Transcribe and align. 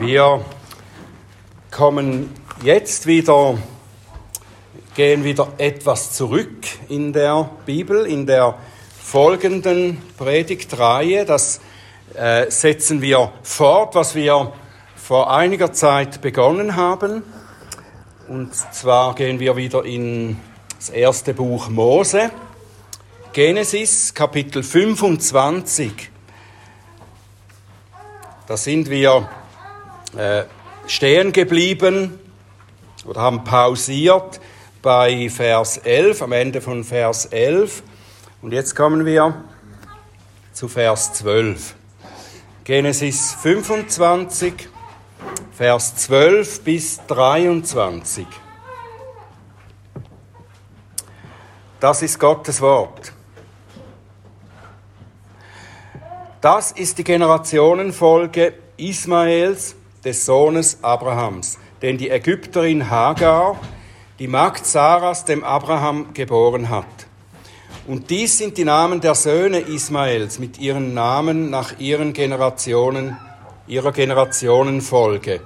Wir 0.00 0.42
kommen 1.70 2.30
jetzt 2.62 3.06
wieder, 3.06 3.58
gehen 4.94 5.24
wieder 5.24 5.52
etwas 5.58 6.14
zurück 6.14 6.56
in 6.88 7.12
der 7.12 7.50
Bibel, 7.66 8.06
in 8.06 8.24
der 8.24 8.56
folgenden 8.98 10.00
Predigtreihe. 10.16 11.26
Das 11.26 11.60
äh, 12.14 12.50
setzen 12.50 13.02
wir 13.02 13.30
fort, 13.42 13.94
was 13.94 14.14
wir 14.14 14.54
vor 14.96 15.30
einiger 15.30 15.74
Zeit 15.74 16.22
begonnen 16.22 16.76
haben. 16.76 17.22
Und 18.26 18.54
zwar 18.54 19.14
gehen 19.14 19.38
wir 19.38 19.56
wieder 19.56 19.84
in 19.84 20.38
das 20.78 20.88
erste 20.88 21.34
Buch 21.34 21.68
Mose, 21.68 22.30
Genesis 23.34 24.14
Kapitel 24.14 24.62
25. 24.62 26.10
Da 28.46 28.56
sind 28.56 28.88
wir 28.88 29.28
äh, 30.16 30.44
stehen 30.86 31.32
geblieben 31.32 32.18
oder 33.04 33.20
haben 33.20 33.44
pausiert 33.44 34.40
bei 34.82 35.28
Vers 35.28 35.78
11, 35.78 36.22
am 36.22 36.32
Ende 36.32 36.60
von 36.60 36.84
Vers 36.84 37.26
11. 37.26 37.82
Und 38.42 38.52
jetzt 38.52 38.74
kommen 38.74 39.04
wir 39.04 39.44
zu 40.52 40.68
Vers 40.68 41.12
12. 41.14 41.74
Genesis 42.64 43.34
25, 43.34 44.68
Vers 45.52 45.96
12 45.96 46.60
bis 46.62 47.00
23. 47.06 48.26
Das 51.78 52.02
ist 52.02 52.18
Gottes 52.18 52.60
Wort. 52.60 53.12
Das 56.40 56.72
ist 56.72 56.96
die 56.96 57.04
Generationenfolge 57.04 58.54
Ismaels, 58.76 59.76
des 60.04 60.24
Sohnes 60.24 60.78
Abrahams, 60.82 61.58
den 61.82 61.98
die 61.98 62.10
Ägypterin 62.10 62.90
Hagar, 62.90 63.58
die 64.18 64.28
Magd 64.28 64.66
Saras, 64.66 65.24
dem 65.24 65.44
Abraham 65.44 66.12
geboren 66.14 66.68
hat. 66.68 66.86
Und 67.86 68.10
dies 68.10 68.38
sind 68.38 68.58
die 68.58 68.64
Namen 68.64 69.00
der 69.00 69.14
Söhne 69.14 69.60
Ismaels 69.60 70.38
mit 70.38 70.58
ihren 70.58 70.94
Namen 70.94 71.50
nach 71.50 71.78
ihren 71.78 72.12
Generationen, 72.12 73.16
ihrer 73.66 73.92
Generationenfolge. 73.92 75.40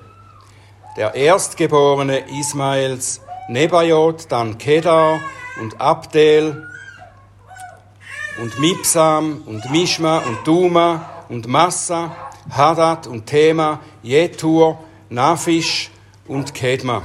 Der 0.97 1.15
Erstgeborene 1.15 2.29
Ismaels, 2.39 3.21
Nebajot, 3.49 4.27
dann 4.31 4.59
Kedar 4.59 5.21
und 5.61 5.81
Abdel 5.81 6.69
und 8.41 8.59
Mipsam 8.59 9.43
und 9.47 9.71
Mishma 9.71 10.19
und 10.19 10.47
Duma 10.47 11.25
und 11.29 11.47
Massa, 11.47 12.15
Hadad 12.51 13.07
und 13.07 13.27
Tema, 13.27 13.81
Jetur, 14.03 14.79
Nafisch 15.09 15.91
und 16.27 16.55
Kedma. 16.55 17.03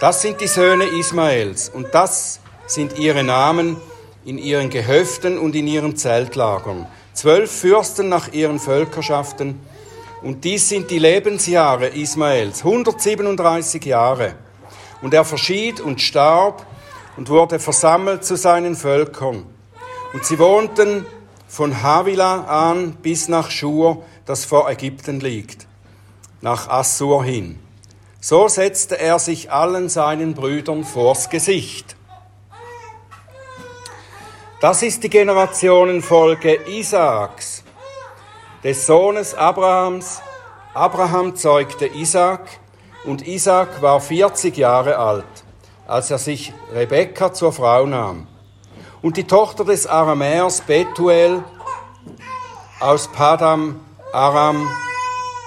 Das 0.00 0.22
sind 0.22 0.40
die 0.40 0.46
Söhne 0.46 0.84
Ismaels 0.84 1.68
und 1.68 1.88
das 1.92 2.40
sind 2.66 2.98
ihre 2.98 3.22
Namen 3.22 3.76
in 4.24 4.38
ihren 4.38 4.70
Gehöften 4.70 5.38
und 5.38 5.54
in 5.54 5.66
ihren 5.66 5.96
Zeltlagern. 5.96 6.86
Zwölf 7.12 7.50
Fürsten 7.50 8.08
nach 8.08 8.32
ihren 8.32 8.58
Völkerschaften. 8.58 9.60
Und 10.22 10.44
dies 10.44 10.68
sind 10.68 10.90
die 10.90 10.98
Lebensjahre 10.98 11.88
Ismaels, 11.88 12.64
137 12.64 13.84
Jahre. 13.84 14.34
Und 15.02 15.14
er 15.14 15.24
verschied 15.24 15.80
und 15.80 16.00
starb 16.00 16.66
und 17.16 17.28
wurde 17.28 17.58
versammelt 17.58 18.24
zu 18.24 18.36
seinen 18.36 18.76
Völkern. 18.76 19.46
Und 20.12 20.24
sie 20.24 20.38
wohnten 20.38 21.06
von 21.48 21.82
Havila 21.82 22.44
an 22.44 22.92
bis 23.02 23.28
nach 23.28 23.50
Schur, 23.50 24.04
das 24.30 24.44
vor 24.44 24.70
Ägypten 24.70 25.18
liegt 25.18 25.66
nach 26.40 26.68
Assur 26.68 27.24
hin. 27.24 27.58
So 28.20 28.46
setzte 28.46 28.96
er 28.96 29.18
sich 29.18 29.50
allen 29.50 29.88
seinen 29.88 30.34
Brüdern 30.34 30.84
vors 30.84 31.30
Gesicht. 31.30 31.96
Das 34.60 34.84
ist 34.84 35.02
die 35.02 35.10
Generationenfolge 35.10 36.60
Isaaks, 36.68 37.64
des 38.62 38.86
Sohnes 38.86 39.34
Abrahams. 39.34 40.22
Abraham 40.74 41.34
zeugte 41.34 41.88
Isaak 41.88 42.60
und 43.04 43.26
Isaak 43.26 43.82
war 43.82 44.00
40 44.00 44.56
Jahre 44.56 44.96
alt, 44.96 45.24
als 45.88 46.12
er 46.12 46.18
sich 46.18 46.52
Rebekka 46.72 47.32
zur 47.32 47.52
Frau 47.52 47.84
nahm. 47.84 48.28
Und 49.02 49.16
die 49.16 49.26
Tochter 49.26 49.64
des 49.64 49.88
Aramäers 49.88 50.60
Betuel 50.60 51.42
aus 52.78 53.08
Padam 53.08 53.80
Aram 54.12 54.68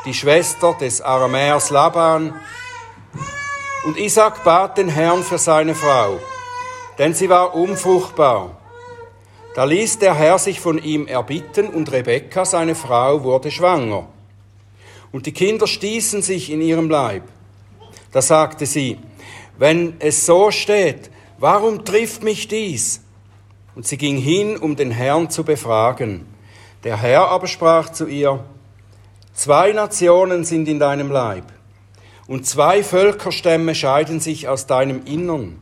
die 0.06 0.14
Schwester 0.14 0.76
des 0.80 1.02
Aramäers 1.02 1.70
Laban. 1.70 2.34
Und 3.86 3.98
Isaac 3.98 4.44
bat 4.44 4.78
den 4.78 4.90
Herrn 4.90 5.24
für 5.24 5.38
seine 5.38 5.76
Frau, 5.76 6.20
denn 6.98 7.14
sie 7.14 7.30
war 7.30 7.54
unfruchtbar. 7.56 8.58
Da 9.56 9.66
ließ 9.66 10.00
der 10.00 10.16
Herr 10.16 10.40
sich 10.40 10.60
von 10.60 10.82
ihm 10.82 11.08
erbitten 11.08 11.70
und 11.70 11.92
Rebekka, 11.92 12.46
seine 12.46 12.76
Frau, 12.76 13.24
wurde 13.24 13.52
schwanger. 13.52 14.08
Und 15.12 15.26
die 15.26 15.34
Kinder 15.34 15.68
stießen 15.68 16.22
sich 16.22 16.50
in 16.50 16.62
ihrem 16.62 16.90
Leib. 16.90 17.24
Da 18.12 18.22
sagte 18.22 18.66
sie, 18.66 18.98
wenn 19.58 19.98
es 20.00 20.26
so 20.26 20.50
steht, 20.52 21.12
warum 21.38 21.86
trifft 21.86 22.24
mich 22.24 22.48
dies? 22.48 23.02
Und 23.76 23.86
sie 23.86 23.98
ging 23.98 24.18
hin, 24.18 24.58
um 24.58 24.76
den 24.76 24.92
Herrn 24.92 25.30
zu 25.30 25.44
befragen. 25.44 26.26
Der 26.84 26.98
Herr 26.98 27.28
aber 27.28 27.48
sprach 27.48 27.92
zu 27.92 28.08
ihr, 28.08 28.44
Zwei 29.34 29.72
Nationen 29.72 30.44
sind 30.44 30.68
in 30.68 30.80
deinem 30.80 31.12
Leib 31.12 31.46
und 32.28 32.46
zwei 32.46 32.84
Völkerstämme 32.84 33.74
scheiden 33.74 34.20
sich 34.20 34.48
aus 34.48 34.68
deinem 34.68 35.06
Innern. 35.06 35.60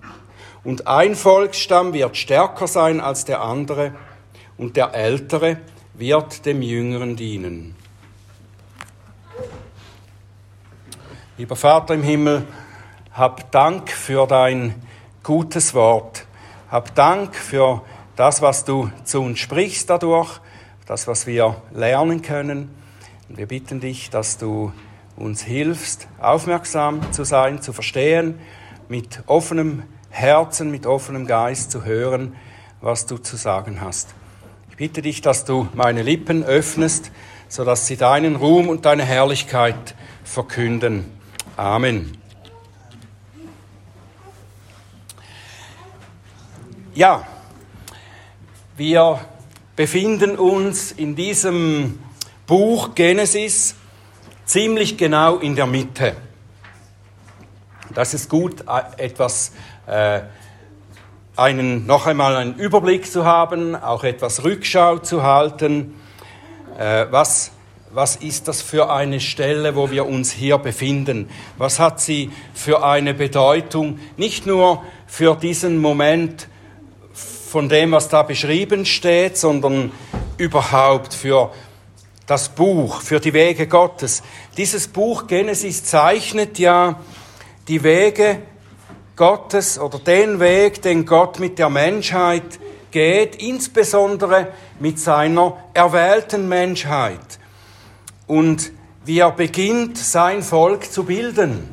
Und 0.64 0.88
ein 0.88 1.16
Volksstamm 1.16 1.94
wird 1.94 2.18
stärker 2.18 2.68
sein 2.68 3.00
als 3.00 3.26
der 3.26 3.42
andere 3.42 3.94
und 4.58 4.76
der 4.76 4.94
Ältere 4.94 5.58
wird 5.94 6.46
dem 6.46 6.62
Jüngeren 6.62 7.16
dienen. 7.16 7.76
Lieber 11.38 11.56
Vater 11.56 11.94
im 11.94 12.04
Himmel, 12.04 12.46
hab 13.14 13.52
Dank 13.52 13.90
für 13.90 14.28
dein 14.28 14.76
gutes 15.24 15.74
Wort. 15.74 16.26
Hab 16.70 16.94
Dank 16.94 17.36
für 17.36 17.82
das, 18.16 18.42
was 18.42 18.66
du 18.66 18.92
zu 19.06 19.22
uns 19.22 19.40
sprichst 19.40 19.90
dadurch, 19.90 20.40
das, 20.86 21.08
was 21.08 21.26
wir 21.26 21.56
lernen 21.74 22.22
können. 22.22 22.81
Und 23.32 23.38
wir 23.38 23.48
bitten 23.48 23.80
dich, 23.80 24.10
dass 24.10 24.38
du 24.38 24.74
uns 25.16 25.42
hilfst, 25.42 26.10
aufmerksam 26.20 27.14
zu 27.14 27.24
sein, 27.24 27.62
zu 27.62 27.72
verstehen, 27.72 28.38
mit 28.90 29.24
offenem 29.26 29.84
Herzen, 30.10 30.70
mit 30.70 30.86
offenem 30.86 31.28
Geist 31.28 31.72
zu 31.72 31.86
hören, 31.86 32.36
was 32.82 33.06
du 33.06 33.18
zu 33.18 33.38
sagen 33.38 33.80
hast. 33.80 34.10
Ich 34.70 34.76
bitte 34.76 35.02
dich, 35.02 35.22
dass 35.22 35.46
du 35.46 35.70
meine 35.76 36.02
Lippen 36.02 36.44
öffnest, 36.44 37.10
sodass 37.48 37.88
sie 37.88 37.96
deinen 37.96 38.36
Ruhm 38.36 38.68
und 38.68 38.84
deine 38.84 39.06
Herrlichkeit 39.06 39.96
verkünden. 40.26 41.06
Amen. 41.56 42.18
Ja, 46.94 47.26
wir 48.76 49.22
befinden 49.78 50.36
uns 50.36 50.92
in 50.92 51.16
diesem 51.16 51.98
Buch 52.52 52.96
Genesis 52.96 53.76
ziemlich 54.44 54.98
genau 54.98 55.38
in 55.38 55.56
der 55.56 55.68
Mitte. 55.68 56.18
Das 57.94 58.14
ist 58.14 58.30
gut, 58.30 58.66
äh, 58.68 59.06
etwas, 59.06 59.54
äh, 59.88 60.20
einen, 61.38 61.86
noch 61.86 62.08
einmal 62.08 62.36
einen 62.36 62.56
Überblick 62.56 63.10
zu 63.10 63.24
haben, 63.24 63.74
auch 63.74 64.04
etwas 64.04 64.44
Rückschau 64.44 64.98
zu 64.98 65.24
halten. 65.24 65.96
Äh, 66.78 67.06
was, 67.10 67.52
was 67.90 68.18
ist 68.18 68.50
das 68.50 68.62
für 68.62 68.92
eine 68.92 69.22
Stelle, 69.22 69.78
wo 69.78 69.90
wir 69.90 70.06
uns 70.06 70.34
hier 70.34 70.58
befinden? 70.58 71.30
Was 71.58 71.80
hat 71.80 72.02
sie 72.02 72.32
für 72.54 72.84
eine 72.84 73.14
Bedeutung? 73.14 73.98
Nicht 74.18 74.46
nur 74.46 74.84
für 75.08 75.38
diesen 75.38 75.78
Moment 75.78 76.50
von 77.14 77.70
dem, 77.70 77.94
was 77.94 78.10
da 78.10 78.24
beschrieben 78.24 78.86
steht, 78.86 79.38
sondern 79.38 79.94
überhaupt 80.38 81.14
für 81.14 81.54
das 82.28 82.50
Buch 82.50 83.02
für 83.02 83.20
die 83.20 83.34
Wege 83.34 83.68
Gottes. 83.68 84.24
Dieses 84.58 84.88
Buch 84.88 85.28
Genesis 85.28 85.84
zeichnet 85.84 86.60
ja 86.60 87.00
die 87.68 87.84
Wege 87.84 88.40
Gottes 89.16 89.80
oder 89.80 90.00
den 90.00 90.40
Weg, 90.40 90.82
den 90.82 91.06
Gott 91.06 91.40
mit 91.40 91.60
der 91.60 91.70
Menschheit 91.70 92.60
geht, 92.92 93.36
insbesondere 93.36 94.50
mit 94.80 95.00
seiner 95.00 95.58
erwählten 95.74 96.48
Menschheit. 96.48 97.40
Und 98.28 98.72
wie 99.04 99.20
er 99.20 99.32
beginnt, 99.32 99.98
sein 99.98 100.44
Volk 100.44 100.92
zu 100.92 101.04
bilden. 101.04 101.70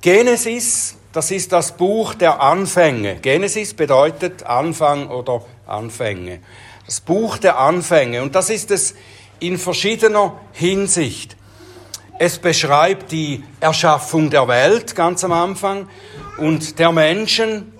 Genesis, 0.00 0.96
das 1.12 1.30
ist 1.30 1.52
das 1.52 1.76
Buch 1.76 2.14
der 2.14 2.40
Anfänge. 2.40 3.16
Genesis 3.16 3.74
bedeutet 3.74 4.42
Anfang 4.42 5.08
oder 5.08 5.44
Anfänge 5.66 6.40
das 6.88 7.02
Buch 7.02 7.36
der 7.36 7.58
Anfänge. 7.58 8.22
Und 8.22 8.34
das 8.34 8.48
ist 8.48 8.70
es 8.70 8.94
in 9.40 9.58
verschiedener 9.58 10.40
Hinsicht. 10.52 11.36
Es 12.18 12.38
beschreibt 12.38 13.12
die 13.12 13.44
Erschaffung 13.60 14.30
der 14.30 14.48
Welt 14.48 14.96
ganz 14.96 15.22
am 15.22 15.32
Anfang 15.32 15.86
und 16.38 16.78
der 16.78 16.90
Menschen. 16.90 17.74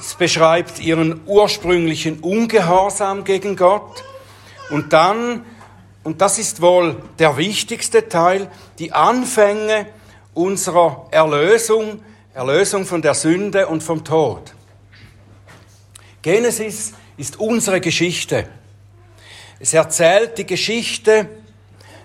Es 0.00 0.16
beschreibt 0.16 0.80
ihren 0.80 1.20
ursprünglichen 1.24 2.18
Ungehorsam 2.18 3.22
gegen 3.22 3.54
Gott. 3.54 4.02
Und 4.70 4.92
dann, 4.92 5.44
und 6.02 6.20
das 6.20 6.40
ist 6.40 6.60
wohl 6.60 6.96
der 7.20 7.36
wichtigste 7.36 8.08
Teil, 8.08 8.50
die 8.80 8.92
Anfänge 8.92 9.86
unserer 10.34 11.06
Erlösung, 11.12 12.02
Erlösung 12.34 12.86
von 12.86 13.02
der 13.02 13.14
Sünde 13.14 13.68
und 13.68 13.84
vom 13.84 14.02
Tod. 14.02 14.52
Genesis 16.22 16.94
ist 17.20 17.38
unsere 17.38 17.82
Geschichte. 17.82 18.46
Es 19.58 19.74
erzählt 19.74 20.38
die 20.38 20.46
Geschichte 20.46 21.28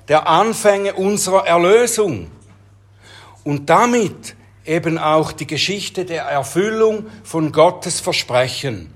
der 0.09 0.27
Anfänge 0.27 0.94
unserer 0.94 1.47
Erlösung 1.47 2.29
und 3.45 3.69
damit 3.69 4.35
eben 4.65 4.97
auch 4.97 5.31
die 5.31 5.47
Geschichte 5.47 6.03
der 6.03 6.23
Erfüllung 6.23 7.06
von 7.23 7.53
Gottes 7.53 8.01
Versprechen. 8.01 8.91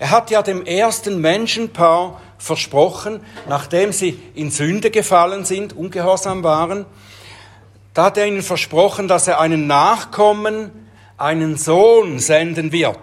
Er 0.00 0.10
hat 0.10 0.32
ja 0.32 0.42
dem 0.42 0.66
ersten 0.66 1.20
Menschenpaar 1.20 2.20
versprochen, 2.38 3.20
nachdem 3.48 3.92
sie 3.92 4.20
in 4.34 4.50
Sünde 4.50 4.90
gefallen 4.90 5.44
sind, 5.44 5.76
ungehorsam 5.76 6.42
waren, 6.42 6.86
da 7.94 8.06
hat 8.06 8.16
er 8.16 8.26
ihnen 8.26 8.42
versprochen, 8.42 9.06
dass 9.06 9.28
er 9.28 9.38
einen 9.38 9.68
Nachkommen, 9.68 10.72
einen 11.18 11.56
Sohn 11.56 12.18
senden 12.18 12.72
wird. 12.72 12.98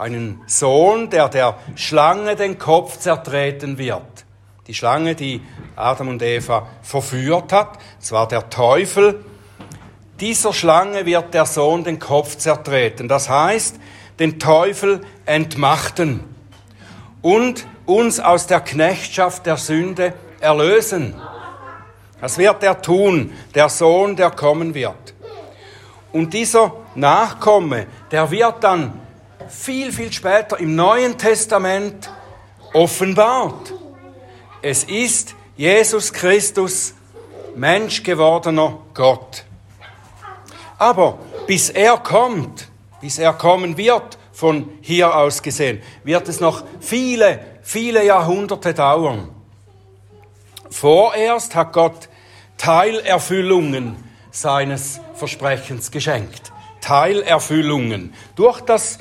Einen 0.00 0.40
Sohn, 0.46 1.10
der 1.10 1.28
der 1.28 1.58
Schlange 1.74 2.34
den 2.34 2.58
Kopf 2.58 2.98
zertreten 2.98 3.76
wird. 3.76 4.24
Die 4.66 4.72
Schlange, 4.72 5.14
die 5.14 5.42
Adam 5.76 6.08
und 6.08 6.22
Eva 6.22 6.66
verführt 6.80 7.52
hat, 7.52 7.78
es 8.00 8.10
war 8.10 8.26
der 8.26 8.48
Teufel. 8.48 9.22
Dieser 10.18 10.54
Schlange 10.54 11.04
wird 11.04 11.34
der 11.34 11.44
Sohn 11.44 11.84
den 11.84 11.98
Kopf 11.98 12.38
zertreten. 12.38 13.08
Das 13.08 13.28
heißt, 13.28 13.76
den 14.18 14.38
Teufel 14.38 15.02
entmachten 15.26 16.24
und 17.20 17.66
uns 17.84 18.20
aus 18.20 18.46
der 18.46 18.60
Knechtschaft 18.60 19.44
der 19.44 19.58
Sünde 19.58 20.14
erlösen. 20.40 21.14
Das 22.22 22.38
wird 22.38 22.62
er 22.62 22.80
tun, 22.80 23.32
der 23.54 23.68
Sohn, 23.68 24.16
der 24.16 24.30
kommen 24.30 24.72
wird. 24.72 25.12
Und 26.10 26.32
dieser 26.32 26.72
Nachkomme, 26.94 27.86
der 28.10 28.30
wird 28.30 28.64
dann 28.64 28.94
viel, 29.50 29.92
viel 29.92 30.12
später 30.12 30.58
im 30.58 30.74
Neuen 30.74 31.18
Testament 31.18 32.10
offenbart. 32.72 33.72
Es 34.62 34.84
ist 34.84 35.34
Jesus 35.56 36.12
Christus, 36.12 36.94
Mensch 37.56 38.02
gewordener 38.02 38.78
Gott. 38.94 39.44
Aber 40.78 41.18
bis 41.46 41.68
er 41.68 41.98
kommt, 41.98 42.68
bis 43.00 43.18
er 43.18 43.32
kommen 43.32 43.76
wird, 43.76 44.18
von 44.32 44.70
hier 44.80 45.14
aus 45.14 45.42
gesehen, 45.42 45.82
wird 46.02 46.26
es 46.28 46.40
noch 46.40 46.64
viele, 46.80 47.40
viele 47.62 48.04
Jahrhunderte 48.06 48.72
dauern. 48.72 49.28
Vorerst 50.70 51.54
hat 51.54 51.74
Gott 51.74 52.08
Teilerfüllungen 52.56 53.96
seines 54.30 55.00
Versprechens 55.14 55.90
geschenkt. 55.90 56.52
Teilerfüllungen. 56.80 58.14
Durch 58.36 58.60
das 58.62 58.98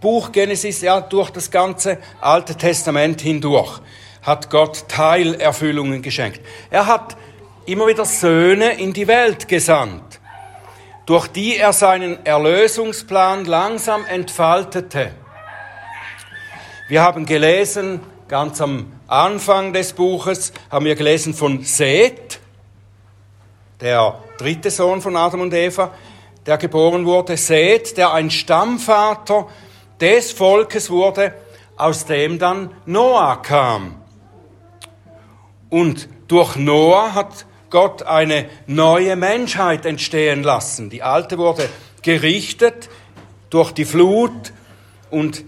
Buch 0.00 0.32
Genesis, 0.32 0.80
ja, 0.80 1.00
durch 1.00 1.30
das 1.30 1.50
ganze 1.50 1.98
Alte 2.20 2.54
Testament 2.54 3.20
hindurch 3.20 3.80
hat 4.22 4.50
Gott 4.50 4.88
Teilerfüllungen 4.88 6.02
geschenkt. 6.02 6.40
Er 6.70 6.86
hat 6.86 7.16
immer 7.66 7.86
wieder 7.86 8.04
Söhne 8.04 8.78
in 8.78 8.92
die 8.92 9.06
Welt 9.06 9.48
gesandt, 9.48 10.20
durch 11.06 11.28
die 11.28 11.56
er 11.56 11.72
seinen 11.72 12.24
Erlösungsplan 12.24 13.44
langsam 13.44 14.04
entfaltete. 14.06 15.12
Wir 16.88 17.02
haben 17.02 17.24
gelesen, 17.24 18.00
ganz 18.28 18.60
am 18.60 18.92
Anfang 19.06 19.72
des 19.72 19.92
Buches, 19.92 20.52
haben 20.70 20.84
wir 20.84 20.94
gelesen 20.94 21.34
von 21.34 21.62
Seth, 21.62 22.40
der 23.80 24.18
dritte 24.38 24.70
Sohn 24.70 25.00
von 25.00 25.16
Adam 25.16 25.40
und 25.42 25.54
Eva, 25.54 25.92
der 26.46 26.58
geboren 26.58 27.06
wurde, 27.06 27.36
Seth, 27.36 27.96
der 27.96 28.12
ein 28.12 28.30
Stammvater 28.30 29.46
des 30.00 30.32
Volkes 30.32 30.90
wurde, 30.90 31.34
aus 31.76 32.06
dem 32.06 32.38
dann 32.38 32.70
Noah 32.86 33.40
kam. 33.42 33.96
Und 35.68 36.08
durch 36.28 36.56
Noah 36.56 37.14
hat 37.14 37.46
Gott 37.70 38.02
eine 38.02 38.46
neue 38.66 39.14
Menschheit 39.16 39.86
entstehen 39.86 40.42
lassen. 40.42 40.90
Die 40.90 41.02
alte 41.02 41.38
wurde 41.38 41.68
gerichtet 42.02 42.88
durch 43.48 43.72
die 43.72 43.84
Flut 43.84 44.52
und 45.10 45.44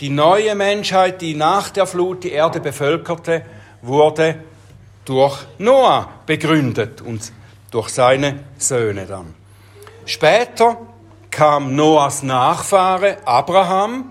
die 0.00 0.10
neue 0.10 0.54
Menschheit, 0.54 1.20
die 1.22 1.34
nach 1.34 1.70
der 1.70 1.86
Flut 1.86 2.24
die 2.24 2.32
Erde 2.32 2.60
bevölkerte, 2.60 3.44
wurde 3.82 4.36
durch 5.04 5.38
Noah 5.58 6.08
begründet 6.26 7.00
und 7.00 7.32
durch 7.70 7.88
seine 7.90 8.44
Söhne 8.58 9.06
dann. 9.06 9.34
Später 10.04 10.78
kam 11.36 11.76
Noahs 11.76 12.22
Nachfahre 12.22 13.18
Abraham, 13.26 14.10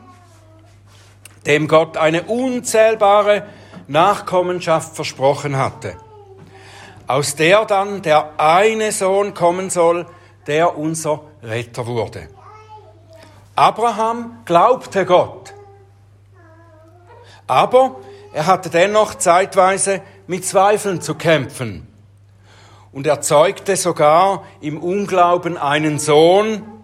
dem 1.48 1.68
Gott 1.68 1.98
eine 1.98 2.22
unzählbare 2.22 3.48
Nachkommenschaft 3.88 4.96
versprochen 4.96 5.58
hatte, 5.58 5.96
aus 7.08 7.36
der 7.36 7.66
dann 7.66 8.04
der 8.04 8.40
eine 8.40 8.92
Sohn 8.92 9.34
kommen 9.34 9.72
soll, 9.72 10.06
der 10.46 10.78
unser 10.78 11.22
Retter 11.42 11.88
wurde. 11.88 12.28
Abraham 13.56 14.42
glaubte 14.46 15.04
Gott, 15.08 15.56
aber 17.48 17.96
er 18.34 18.46
hatte 18.46 18.70
dennoch 18.70 19.16
zeitweise 19.16 20.04
mit 20.28 20.46
Zweifeln 20.46 21.02
zu 21.02 21.16
kämpfen 21.16 21.88
und 22.92 23.08
er 23.08 23.22
zeugte 23.22 23.76
sogar 23.78 24.44
im 24.62 24.78
Unglauben 24.78 25.58
einen 25.58 25.98
Sohn, 25.98 26.75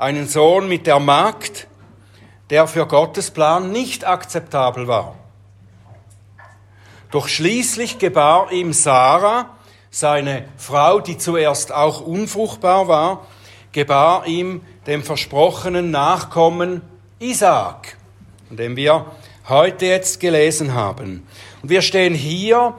einen 0.00 0.26
Sohn 0.26 0.68
mit 0.68 0.86
der 0.86 0.98
Magd, 0.98 1.66
der 2.48 2.66
für 2.66 2.86
Gottes 2.86 3.30
Plan 3.30 3.70
nicht 3.70 4.06
akzeptabel 4.06 4.88
war. 4.88 5.14
Doch 7.10 7.28
schließlich 7.28 7.98
gebar 7.98 8.50
ihm 8.50 8.72
Sarah, 8.72 9.56
seine 9.90 10.46
Frau, 10.56 11.00
die 11.00 11.18
zuerst 11.18 11.72
auch 11.72 12.00
unfruchtbar 12.00 12.88
war, 12.88 13.26
gebar 13.72 14.26
ihm 14.26 14.62
dem 14.86 15.02
versprochenen 15.02 15.90
Nachkommen 15.90 16.80
Isaak, 17.18 17.96
von 18.48 18.56
dem 18.56 18.76
wir 18.76 19.06
heute 19.48 19.86
jetzt 19.86 20.18
gelesen 20.18 20.72
haben. 20.72 21.26
Und 21.62 21.68
wir 21.68 21.82
stehen 21.82 22.14
hier 22.14 22.74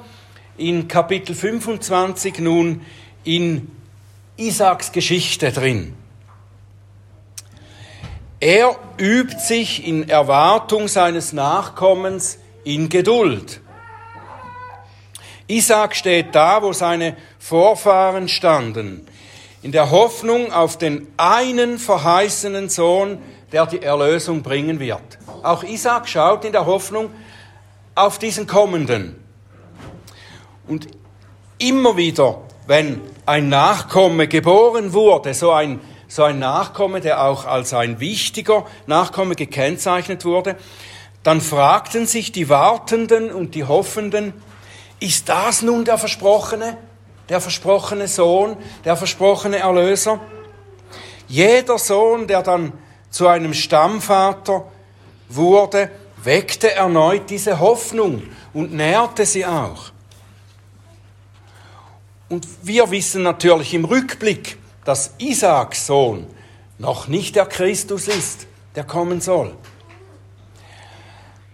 in 0.57 0.87
Kapitel 0.87 1.35
25 1.35 2.39
nun 2.39 2.81
in 3.23 3.69
Isaaks 4.37 4.91
Geschichte 4.91 5.51
drin. 5.51 6.00
Er 8.41 8.75
übt 8.98 9.39
sich 9.39 9.86
in 9.86 10.10
Erwartung 10.10 10.88
seines 10.88 11.31
Nachkommens 11.31 12.39
in 12.63 12.89
Geduld. 12.89 13.62
Isaak 15.45 15.95
steht 15.95 16.33
da, 16.33 16.63
wo 16.63 16.74
seine 16.74 17.15
Vorfahren 17.38 18.27
standen, 18.27 19.05
in 19.62 19.71
der 19.71 19.91
Hoffnung 19.91 20.51
auf 20.51 20.79
den 20.79 21.07
einen 21.17 21.77
verheißenen 21.77 22.69
Sohn, 22.69 23.21
der 23.51 23.67
die 23.67 23.83
Erlösung 23.83 24.41
bringen 24.41 24.79
wird. 24.79 25.19
Auch 25.43 25.63
Isaak 25.63 26.10
schaut 26.10 26.43
in 26.43 26.51
der 26.51 26.65
Hoffnung 26.65 27.12
auf 27.93 28.17
diesen 28.17 28.48
kommenden. 28.48 29.24
Und 30.67 30.88
immer 31.60 31.95
wieder, 31.95 32.41
wenn 32.65 33.01
ein 33.27 33.50
Nachkomme 33.50 34.27
geboren 34.27 34.93
wurde, 34.93 35.36
so 35.36 35.51
ein, 35.51 35.79
so 36.11 36.23
ein 36.23 36.39
Nachkomme, 36.39 36.99
der 36.99 37.23
auch 37.23 37.45
als 37.45 37.73
ein 37.73 38.01
wichtiger 38.01 38.65
Nachkomme 38.85 39.35
gekennzeichnet 39.35 40.25
wurde, 40.25 40.57
dann 41.23 41.39
fragten 41.39 42.05
sich 42.05 42.33
die 42.33 42.49
Wartenden 42.49 43.31
und 43.31 43.55
die 43.55 43.63
Hoffenden, 43.63 44.33
ist 44.99 45.29
das 45.29 45.61
nun 45.61 45.85
der 45.85 45.97
versprochene, 45.97 46.75
der 47.29 47.39
versprochene 47.39 48.09
Sohn, 48.09 48.57
der 48.83 48.97
versprochene 48.97 49.59
Erlöser? 49.59 50.19
Jeder 51.29 51.77
Sohn, 51.77 52.27
der 52.27 52.41
dann 52.41 52.73
zu 53.09 53.29
einem 53.29 53.53
Stammvater 53.53 54.65
wurde, 55.29 55.91
weckte 56.21 56.73
erneut 56.73 57.29
diese 57.29 57.61
Hoffnung 57.61 58.23
und 58.53 58.73
nährte 58.73 59.25
sie 59.25 59.45
auch. 59.45 59.93
Und 62.27 62.45
wir 62.63 62.91
wissen 62.91 63.23
natürlich 63.23 63.73
im 63.73 63.85
Rückblick, 63.85 64.57
dass 64.85 65.13
Isaaks 65.17 65.88
Sohn 65.88 66.27
noch 66.77 67.07
nicht 67.07 67.35
der 67.35 67.45
Christus 67.45 68.07
ist, 68.07 68.47
der 68.75 68.83
kommen 68.83 69.21
soll. 69.21 69.53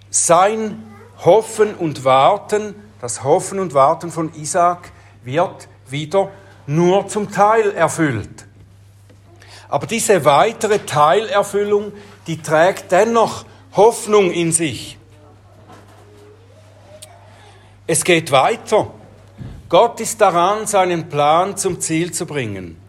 Sein 0.09 0.83
Hoffen 1.25 1.75
und 1.75 2.05
Warten, 2.05 2.75
das 3.01 3.23
Hoffen 3.23 3.59
und 3.59 3.73
Warten 3.73 4.11
von 4.11 4.33
Isaak 4.35 4.91
wird 5.23 5.67
wieder 5.89 6.31
nur 6.65 7.07
zum 7.07 7.31
Teil 7.31 7.71
erfüllt. 7.71 8.45
Aber 9.69 9.85
diese 9.85 10.23
weitere 10.23 10.79
Teilerfüllung, 10.79 11.91
die 12.25 12.41
trägt 12.41 12.91
dennoch 12.91 13.45
Hoffnung 13.75 14.31
in 14.31 14.51
sich. 14.51 14.97
Es 17.85 18.03
geht 18.03 18.31
weiter. 18.31 18.91
Gott 19.69 19.99
ist 19.99 20.21
daran, 20.21 20.67
seinen 20.67 21.09
Plan 21.09 21.57
zum 21.57 21.81
Ziel 21.81 22.13
zu 22.13 22.25
bringen. 22.25 22.86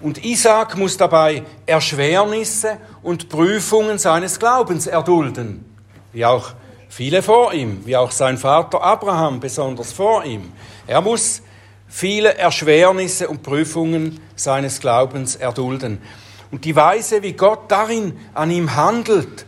Und 0.00 0.24
Isaac 0.24 0.78
muss 0.78 0.96
dabei 0.96 1.42
Erschwernisse 1.66 2.78
und 3.02 3.28
Prüfungen 3.28 3.98
seines 3.98 4.38
Glaubens 4.38 4.86
erdulden, 4.86 5.64
wie 6.12 6.24
auch 6.24 6.52
viele 6.88 7.22
vor 7.22 7.52
ihm, 7.52 7.84
wie 7.84 7.96
auch 7.96 8.10
sein 8.10 8.38
Vater 8.38 8.82
Abraham 8.82 9.40
besonders 9.40 9.92
vor 9.92 10.24
ihm. 10.24 10.52
Er 10.86 11.02
muss 11.02 11.42
viele 11.86 12.34
Erschwernisse 12.38 13.28
und 13.28 13.42
Prüfungen 13.42 14.20
seines 14.36 14.80
Glaubens 14.80 15.36
erdulden. 15.36 16.00
Und 16.50 16.64
die 16.64 16.74
Weise, 16.74 17.22
wie 17.22 17.34
Gott 17.34 17.70
darin 17.70 18.18
an 18.32 18.50
ihm 18.50 18.74
handelt, 18.74 19.44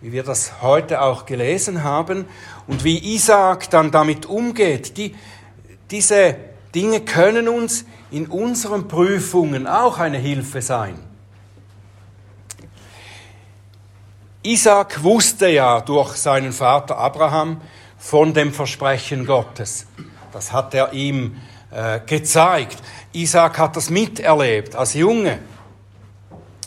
wie 0.00 0.12
wir 0.12 0.22
das 0.22 0.62
heute 0.62 1.02
auch 1.02 1.26
gelesen 1.26 1.84
haben, 1.84 2.24
und 2.66 2.84
wie 2.84 3.14
Isaac 3.14 3.68
dann 3.68 3.90
damit 3.90 4.24
umgeht, 4.24 4.96
die, 4.96 5.14
diese 5.90 6.36
Dinge 6.74 7.00
können 7.00 7.48
uns 7.48 7.84
in 8.10 8.26
unseren 8.26 8.88
Prüfungen 8.88 9.66
auch 9.66 9.98
eine 9.98 10.18
Hilfe 10.18 10.60
sein. 10.62 10.98
Isaac 14.42 15.02
wusste 15.02 15.48
ja 15.48 15.80
durch 15.80 16.16
seinen 16.16 16.52
Vater 16.52 16.98
Abraham 16.98 17.60
von 17.98 18.34
dem 18.34 18.52
Versprechen 18.52 19.24
Gottes. 19.24 19.86
Das 20.32 20.52
hat 20.52 20.74
er 20.74 20.92
ihm 20.92 21.40
äh, 21.70 22.00
gezeigt. 22.00 22.76
Isaac 23.12 23.58
hat 23.58 23.76
das 23.76 23.88
miterlebt 23.88 24.76
als 24.76 24.94
Junge. 24.94 25.38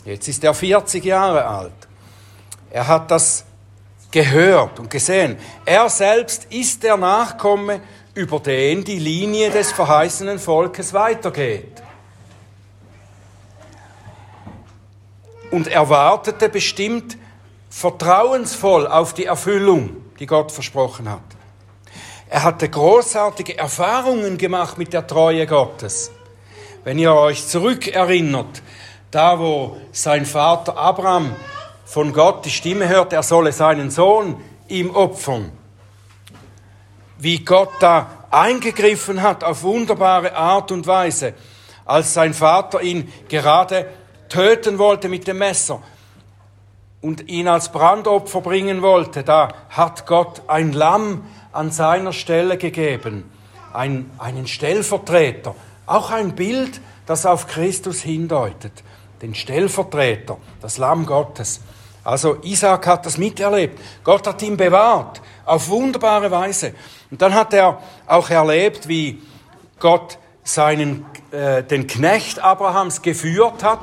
Jetzt 0.04 0.26
ist 0.26 0.42
er 0.42 0.54
40 0.54 1.04
Jahre 1.04 1.44
alt. 1.46 1.72
Er 2.70 2.88
hat 2.88 3.10
das 3.10 3.44
gehört 4.10 4.80
und 4.80 4.90
gesehen. 4.90 5.36
Er 5.64 5.88
selbst 5.88 6.46
ist 6.46 6.82
der 6.82 6.96
Nachkomme, 6.96 7.80
über 8.18 8.40
den 8.40 8.82
die 8.82 8.98
Linie 8.98 9.50
des 9.50 9.70
verheißenen 9.70 10.40
Volkes 10.40 10.92
weitergeht. 10.92 11.84
Und 15.52 15.68
er 15.68 15.88
wartete 15.88 16.48
bestimmt 16.48 17.16
vertrauensvoll 17.70 18.88
auf 18.88 19.14
die 19.14 19.26
Erfüllung, 19.26 19.90
die 20.18 20.26
Gott 20.26 20.50
versprochen 20.50 21.08
hat. 21.08 21.22
Er 22.28 22.42
hatte 22.42 22.68
großartige 22.68 23.56
Erfahrungen 23.56 24.36
gemacht 24.36 24.78
mit 24.78 24.92
der 24.92 25.06
Treue 25.06 25.46
Gottes. 25.46 26.10
Wenn 26.82 26.98
ihr 26.98 27.14
euch 27.14 27.46
zurückerinnert, 27.46 28.62
da 29.12 29.38
wo 29.38 29.76
sein 29.92 30.26
Vater 30.26 30.76
Abraham 30.76 31.36
von 31.84 32.12
Gott 32.12 32.44
die 32.44 32.50
Stimme 32.50 32.88
hört, 32.88 33.12
er 33.12 33.22
solle 33.22 33.52
seinen 33.52 33.92
Sohn 33.92 34.42
ihm 34.66 34.90
opfern. 34.90 35.52
Wie 37.18 37.44
Gott 37.44 37.72
da 37.80 38.10
eingegriffen 38.30 39.22
hat 39.22 39.42
auf 39.44 39.62
wunderbare 39.62 40.36
Art 40.36 40.70
und 40.70 40.86
Weise, 40.86 41.34
als 41.84 42.14
sein 42.14 42.34
Vater 42.34 42.80
ihn 42.82 43.12
gerade 43.28 43.86
töten 44.28 44.78
wollte 44.78 45.08
mit 45.08 45.26
dem 45.26 45.38
Messer 45.38 45.82
und 47.00 47.28
ihn 47.28 47.48
als 47.48 47.70
Brandopfer 47.70 48.40
bringen 48.40 48.82
wollte, 48.82 49.24
da 49.24 49.48
hat 49.70 50.06
Gott 50.06 50.42
ein 50.46 50.72
Lamm 50.72 51.24
an 51.52 51.70
seiner 51.70 52.12
Stelle 52.12 52.58
gegeben, 52.58 53.30
ein, 53.72 54.10
einen 54.18 54.46
Stellvertreter, 54.46 55.54
auch 55.86 56.10
ein 56.10 56.34
Bild, 56.34 56.80
das 57.06 57.24
auf 57.24 57.46
Christus 57.46 58.02
hindeutet, 58.02 58.84
den 59.22 59.34
Stellvertreter, 59.34 60.36
das 60.60 60.78
Lamm 60.78 61.06
Gottes. 61.06 61.60
Also 62.04 62.38
Isaac 62.42 62.86
hat 62.86 63.06
das 63.06 63.18
miterlebt. 63.18 63.78
Gott 64.04 64.26
hat 64.26 64.42
ihn 64.42 64.56
bewahrt 64.56 65.20
auf 65.44 65.68
wunderbare 65.68 66.30
Weise. 66.30 66.74
Und 67.10 67.22
dann 67.22 67.34
hat 67.34 67.54
er 67.54 67.80
auch 68.06 68.30
erlebt, 68.30 68.88
wie 68.88 69.22
Gott 69.78 70.18
seinen, 70.44 71.06
äh, 71.30 71.62
den 71.62 71.86
Knecht 71.86 72.40
Abrahams 72.40 73.02
geführt 73.02 73.62
hat, 73.62 73.80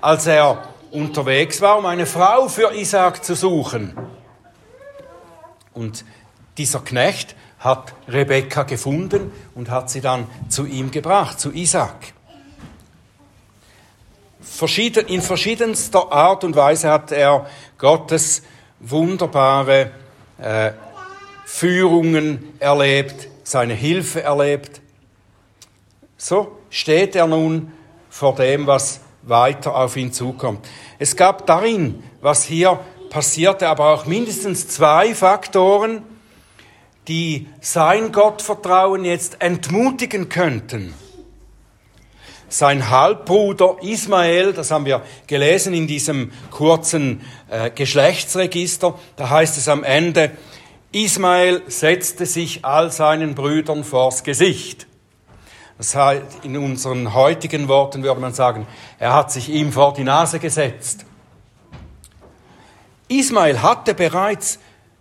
als 0.00 0.26
er 0.26 0.64
unterwegs 0.90 1.60
war, 1.60 1.78
um 1.78 1.86
eine 1.86 2.06
Frau 2.06 2.48
für 2.48 2.72
Isaac 2.74 3.24
zu 3.24 3.34
suchen. 3.34 3.96
Und 5.72 6.04
dieser 6.56 6.80
Knecht 6.80 7.34
hat 7.58 7.94
Rebekka 8.06 8.62
gefunden 8.62 9.32
und 9.54 9.70
hat 9.70 9.90
sie 9.90 10.00
dann 10.00 10.28
zu 10.48 10.66
ihm 10.66 10.90
gebracht, 10.90 11.40
zu 11.40 11.50
Isaac. 11.52 12.12
In 15.08 15.22
verschiedenster 15.22 16.12
Art 16.12 16.44
und 16.44 16.54
Weise 16.54 16.90
hat 16.90 17.10
er 17.10 17.46
Gottes 17.78 18.42
wunderbare 18.78 19.90
äh, 20.38 20.72
Führungen 21.44 22.54
erlebt, 22.58 23.28
seine 23.42 23.74
Hilfe 23.74 24.22
erlebt. 24.22 24.80
So 26.16 26.56
steht 26.70 27.14
er 27.14 27.26
nun 27.26 27.72
vor 28.08 28.34
dem, 28.34 28.66
was 28.66 29.00
weiter 29.22 29.74
auf 29.76 29.96
ihn 29.96 30.12
zukommt. 30.12 30.66
Es 30.98 31.16
gab 31.16 31.46
darin, 31.46 32.02
was 32.20 32.44
hier 32.44 32.80
passierte, 33.10 33.68
aber 33.68 33.92
auch 33.92 34.06
mindestens 34.06 34.68
zwei 34.68 35.14
Faktoren, 35.14 36.02
die 37.08 37.48
sein 37.60 38.12
Gottvertrauen 38.12 39.04
jetzt 39.04 39.40
entmutigen 39.40 40.28
könnten. 40.28 40.94
Sein 42.48 42.88
Halbbruder 42.88 43.78
Ismael, 43.82 44.52
das 44.52 44.70
haben 44.70 44.86
wir 44.86 45.02
gelesen 45.26 45.74
in 45.74 45.86
diesem 45.86 46.32
kurzen 46.50 47.20
äh, 47.50 47.70
Geschlechtsregister, 47.70 48.98
da 49.16 49.30
heißt 49.30 49.58
es 49.58 49.68
am 49.68 49.82
Ende, 49.82 50.30
Ismael 50.94 51.62
setzte 51.66 52.24
sich 52.24 52.64
all 52.64 52.92
seinen 52.92 53.34
Brüdern 53.34 53.82
vors 53.82 54.22
Gesicht. 54.22 54.86
Das 55.76 55.96
heißt, 55.96 56.44
in 56.44 56.56
unseren 56.56 57.14
heutigen 57.14 57.66
Worten 57.66 58.04
würde 58.04 58.20
man 58.20 58.32
sagen, 58.32 58.64
er 59.00 59.12
hat 59.12 59.32
sich 59.32 59.48
ihm 59.48 59.72
vor 59.72 59.92
die 59.94 60.04
Nase 60.04 60.38
gesetzt. 60.38 61.04
Ismael 63.08 63.60
hatte 63.60 63.92
bereits 63.94 64.60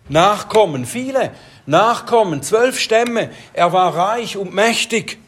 Nachkommen, 0.09 0.85
viele 0.87 1.31
Nachkommen, 1.67 2.41
zwölf 2.41 2.79
Stämme. 2.79 3.29
Er 3.53 3.71
war 3.71 3.95
reich 3.95 4.35
und 4.35 4.51
mächtig. 4.51 5.19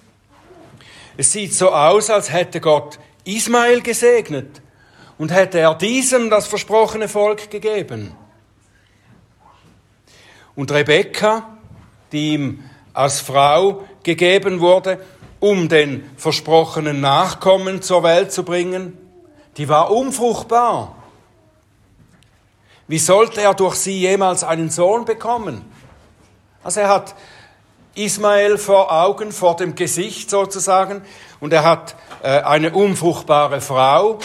Es 1.15 1.31
sieht 1.31 1.53
so 1.53 1.69
aus, 1.69 2.09
als 2.09 2.33
hätte 2.33 2.59
Gott 2.59 2.97
Ismael 3.23 3.81
gesegnet 3.81 4.61
und 5.19 5.31
hätte 5.31 5.59
er 5.59 5.75
diesem 5.75 6.31
das 6.31 6.47
versprochene 6.47 7.07
Volk 7.07 7.51
gegeben. 7.51 8.15
Und 10.55 10.71
Rebekka, 10.71 11.57
die 12.11 12.33
ihm 12.33 12.63
als 12.93 13.19
Frau 13.19 13.83
gegeben 14.03 14.59
wurde, 14.59 14.99
um 15.39 15.67
den 15.67 16.09
versprochenen 16.17 17.01
Nachkommen 17.01 17.81
zur 17.81 18.03
Welt 18.03 18.31
zu 18.31 18.43
bringen, 18.43 18.97
die 19.57 19.69
war 19.69 19.91
unfruchtbar. 19.91 20.95
Wie 22.87 22.99
sollte 22.99 23.41
er 23.41 23.53
durch 23.53 23.75
sie 23.75 23.99
jemals 23.99 24.43
einen 24.43 24.69
Sohn 24.69 25.05
bekommen? 25.05 25.61
Also 26.63 26.81
er 26.81 26.89
hat 26.89 27.15
Ismael 27.95 28.57
vor 28.57 28.91
Augen, 28.91 29.31
vor 29.31 29.55
dem 29.55 29.75
Gesicht 29.75 30.29
sozusagen, 30.29 31.01
und 31.39 31.53
er 31.53 31.63
hat 31.63 31.95
äh, 32.23 32.41
eine 32.41 32.71
unfruchtbare 32.71 33.61
Frau. 33.61 34.19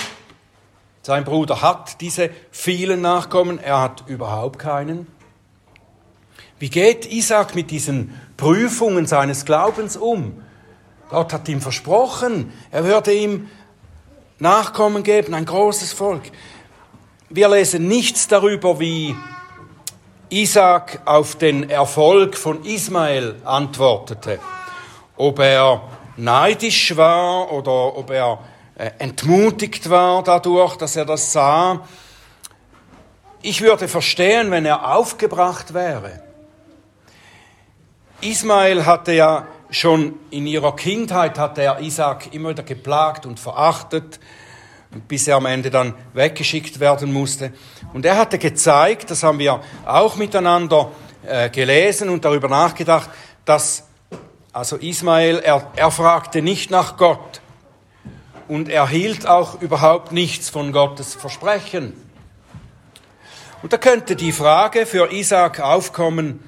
Sein 1.03 1.25
Bruder 1.25 1.63
hat 1.63 2.01
diese 2.01 2.31
vielen 2.51 3.01
Nachkommen, 3.01 3.59
er 3.59 3.81
hat 3.81 4.05
überhaupt 4.07 4.59
keinen. 4.59 5.07
Wie 6.61 6.69
geht 6.69 7.11
Isaac 7.11 7.55
mit 7.55 7.71
diesen 7.71 8.15
Prüfungen 8.37 9.07
seines 9.07 9.47
Glaubens 9.47 9.97
um? 9.97 10.43
Gott 11.09 11.33
hat 11.33 11.49
ihm 11.49 11.63
versprochen, 11.63 12.53
er 12.71 12.85
würde 12.85 13.15
ihm 13.15 13.49
Nachkommen 14.39 15.03
geben, 15.03 15.33
ein 15.33 15.47
großes 15.47 15.95
Volk. 15.95 16.23
Wir 17.31 17.49
lesen 17.49 17.89
nichts 17.89 18.29
darüber, 18.29 18.79
wie 18.79 19.17
Isaac 20.29 21.01
auf 21.07 21.37
den 21.37 21.69
Erfolg 21.69 22.37
von 22.37 22.63
Ismael 22.65 23.37
antwortete. 23.45 24.39
Ob 25.17 25.39
er 25.39 25.83
neidisch 26.17 26.95
war 26.95 27.51
oder 27.53 27.97
ob 27.97 28.11
er 28.11 28.39
äh, 28.77 28.91
entmutigt 28.99 29.89
war 29.89 30.23
dadurch, 30.23 30.77
dass 30.77 30.95
er 30.95 31.07
das 31.07 31.33
sah. 31.33 31.87
Ich 33.41 33.63
würde 33.63 33.89
verstehen, 33.89 34.51
wenn 34.51 34.67
er 34.67 34.95
aufgebracht 34.95 35.73
wäre. 35.73 36.30
Ismael 38.23 38.87
hatte 38.87 39.13
ja 39.13 39.47
schon 39.71 40.15
in 40.31 40.47
ihrer 40.47 40.75
Kindheit 40.75 41.39
hatte 41.39 41.63
er 41.63 41.81
Isaac 41.81 42.35
immer 42.35 42.51
wieder 42.51 42.63
geplagt 42.63 43.25
und 43.27 43.39
verachtet 43.39 44.19
bis 45.09 45.29
er 45.29 45.37
am 45.37 45.47
Ende 45.47 45.71
dann 45.71 45.95
weggeschickt 46.15 46.81
werden 46.81 47.13
musste. 47.13 47.53
Und 47.93 48.05
er 48.05 48.17
hatte 48.17 48.39
gezeigt, 48.39 49.11
das 49.11 49.23
haben 49.23 49.39
wir 49.39 49.61
auch 49.87 50.17
miteinander 50.17 50.91
äh, 51.27 51.49
gelesen 51.49 52.09
und 52.09 52.25
darüber 52.25 52.49
nachgedacht, 52.49 53.11
dass 53.45 53.85
also 54.53 54.77
Ismael, 54.77 55.39
er, 55.39 55.71
er 55.77 55.91
fragte 55.93 56.43
nicht 56.43 56.73
nach 56.73 56.97
Gott 56.97 57.41
und 58.49 58.69
er 58.69 58.89
hielt 58.89 59.29
auch 59.29 59.63
überhaupt 59.63 60.11
nichts 60.11 60.49
von 60.49 60.73
Gottes 60.73 61.15
Versprechen. 61.15 61.93
Und 63.63 63.73
da 63.73 63.77
könnte 63.77 64.17
die 64.17 64.33
Frage 64.33 64.87
für 64.87 65.13
Isaac 65.13 65.61
aufkommen, 65.61 66.43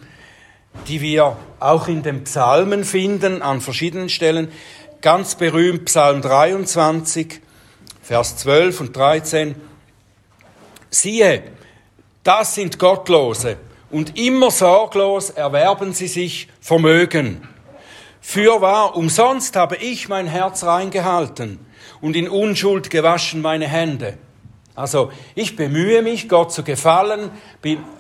die 0.89 1.01
wir 1.01 1.37
auch 1.61 1.89
in 1.89 2.03
den 2.03 2.25
Psalmen 2.25 2.85
finden, 2.85 3.43
an 3.43 3.61
verschiedenen 3.61 4.09
Stellen. 4.09 4.51
Ganz 5.01 5.35
berühmt 5.35 5.87
Psalm 5.87 6.23
23, 6.23 7.41
Vers 8.03 8.37
12 8.39 8.81
und 8.81 8.97
13. 8.97 9.55
Siehe, 10.91 11.43
das 12.23 12.55
sind 12.55 12.79
Gottlose, 12.79 13.57
und 13.91 14.19
immer 14.19 14.51
sorglos 14.51 15.31
erwerben 15.31 15.93
sie 15.93 16.09
sich 16.09 16.49
Vermögen. 16.61 17.47
Fürwahr, 18.21 18.97
umsonst 18.97 19.57
habe 19.57 19.77
ich 19.77 20.09
mein 20.09 20.27
Herz 20.27 20.65
reingehalten 20.65 21.59
und 22.01 22.17
in 22.17 22.29
Unschuld 22.29 22.89
gewaschen 22.89 23.43
meine 23.43 23.67
Hände. 23.67 24.17
Also 24.75 25.13
ich 25.35 25.57
bemühe 25.57 26.01
mich, 26.01 26.29
Gott 26.29 26.53
zu 26.53 26.63
gefallen, 26.63 27.31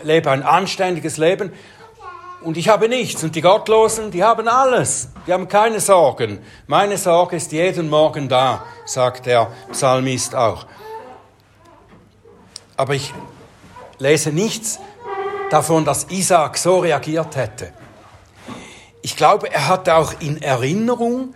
lebe 0.02 0.30
ein 0.30 0.42
anständiges 0.42 1.18
Leben 1.18 1.52
und 2.44 2.56
ich 2.56 2.68
habe 2.68 2.88
nichts. 2.88 3.22
Und 3.22 3.34
die 3.34 3.40
Gottlosen, 3.40 4.10
die 4.10 4.22
haben 4.22 4.48
alles. 4.48 5.08
Die 5.26 5.32
haben 5.32 5.48
keine 5.48 5.80
Sorgen. 5.80 6.40
Meine 6.66 6.96
Sorge 6.96 7.36
ist 7.36 7.52
jeden 7.52 7.88
Morgen 7.88 8.28
da, 8.28 8.64
sagt 8.84 9.26
der 9.26 9.50
Psalmist 9.70 10.34
auch. 10.34 10.66
Aber 12.76 12.94
ich 12.94 13.12
lese 13.98 14.30
nichts 14.30 14.78
davon, 15.50 15.84
dass 15.84 16.10
Isaac 16.10 16.56
so 16.56 16.78
reagiert 16.78 17.36
hätte. 17.36 17.72
Ich 19.02 19.16
glaube, 19.16 19.52
er 19.52 19.68
hatte 19.68 19.94
auch 19.94 20.14
in 20.20 20.40
Erinnerung, 20.42 21.34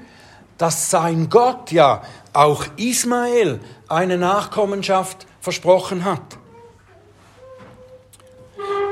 dass 0.59 0.91
sein 0.91 1.29
Gott 1.29 1.71
ja 1.73 2.03
auch 2.33 2.65
Ismael 2.77 3.61
eine 3.89 4.19
Nachkommenschaft 4.19 5.27
versprochen 5.41 6.05
hat. 6.05 6.39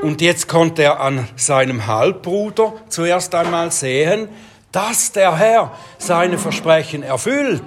Und 0.04 0.20
jetzt 0.20 0.48
konnte 0.48 0.82
er 0.82 1.00
an 1.00 1.26
seinem 1.34 1.86
Halbbruder 1.86 2.74
zuerst 2.90 3.34
einmal 3.34 3.72
sehen, 3.72 4.28
dass 4.70 5.12
der 5.12 5.34
Herr 5.34 5.72
seine 5.96 6.36
Versprechen 6.36 7.02
erfüllt. 7.02 7.62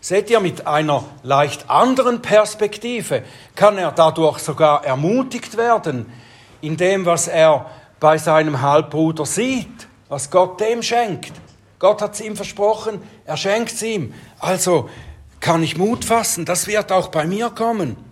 Seht 0.00 0.30
ihr, 0.30 0.40
mit 0.40 0.66
einer 0.66 1.04
leicht 1.22 1.68
anderen 1.68 2.22
Perspektive 2.22 3.22
kann 3.54 3.76
er 3.76 3.92
dadurch 3.92 4.38
sogar 4.38 4.82
ermutigt 4.82 5.58
werden, 5.58 6.10
in 6.62 6.78
dem, 6.78 7.04
was 7.04 7.28
er 7.28 7.66
bei 8.00 8.16
seinem 8.16 8.62
Halbbruder 8.62 9.26
sieht, 9.26 9.88
was 10.08 10.30
Gott 10.30 10.58
dem 10.58 10.82
schenkt. 10.82 11.34
Gott 11.78 12.00
hat 12.00 12.14
es 12.14 12.22
ihm 12.22 12.34
versprochen, 12.34 13.02
er 13.26 13.36
schenkt 13.36 13.72
es 13.72 13.82
ihm. 13.82 14.14
Also 14.38 14.88
kann 15.40 15.62
ich 15.62 15.76
Mut 15.76 16.06
fassen, 16.06 16.46
das 16.46 16.66
wird 16.66 16.92
auch 16.92 17.08
bei 17.08 17.26
mir 17.26 17.50
kommen. 17.50 18.07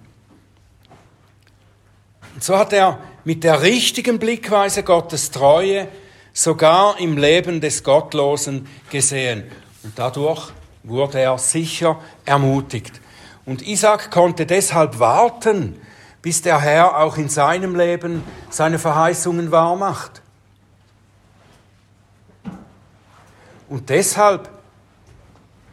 Und 2.36 2.44
so 2.44 2.58
hat 2.58 2.74
er 2.74 2.98
mit 3.24 3.44
der 3.44 3.62
richtigen 3.62 4.18
Blickweise 4.18 4.82
Gottes 4.82 5.30
Treue 5.30 5.88
sogar 6.34 7.00
im 7.00 7.16
Leben 7.16 7.62
des 7.62 7.82
Gottlosen 7.82 8.68
gesehen. 8.90 9.44
Und 9.82 9.98
dadurch 9.98 10.52
wurde 10.82 11.18
er 11.18 11.38
sicher 11.38 11.98
ermutigt. 12.26 13.00
Und 13.46 13.66
Isaac 13.66 14.10
konnte 14.10 14.44
deshalb 14.44 14.98
warten, 14.98 15.80
bis 16.20 16.42
der 16.42 16.60
Herr 16.60 16.98
auch 16.98 17.16
in 17.16 17.30
seinem 17.30 17.74
Leben 17.74 18.22
seine 18.50 18.78
Verheißungen 18.78 19.50
wahrmacht. 19.50 20.20
Und 23.70 23.88
deshalb, 23.88 24.50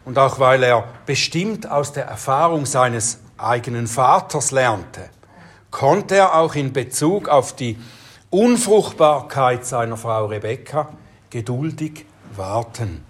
und 0.06 0.18
auch 0.18 0.38
weil 0.38 0.62
er 0.62 0.88
bestimmt 1.04 1.70
aus 1.70 1.92
der 1.92 2.06
Erfahrung 2.06 2.64
seines 2.64 3.18
eigenen 3.36 3.86
Vaters 3.86 4.50
lernte, 4.50 5.10
konnte 5.74 6.14
er 6.14 6.36
auch 6.36 6.54
in 6.54 6.72
Bezug 6.72 7.28
auf 7.28 7.56
die 7.56 7.76
Unfruchtbarkeit 8.30 9.66
seiner 9.66 9.96
Frau 9.96 10.26
Rebekka 10.26 10.88
geduldig 11.30 12.06
warten. 12.36 13.04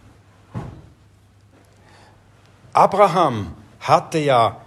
Abraham 2.73 3.53
hatte 3.81 4.19
ja 4.19 4.63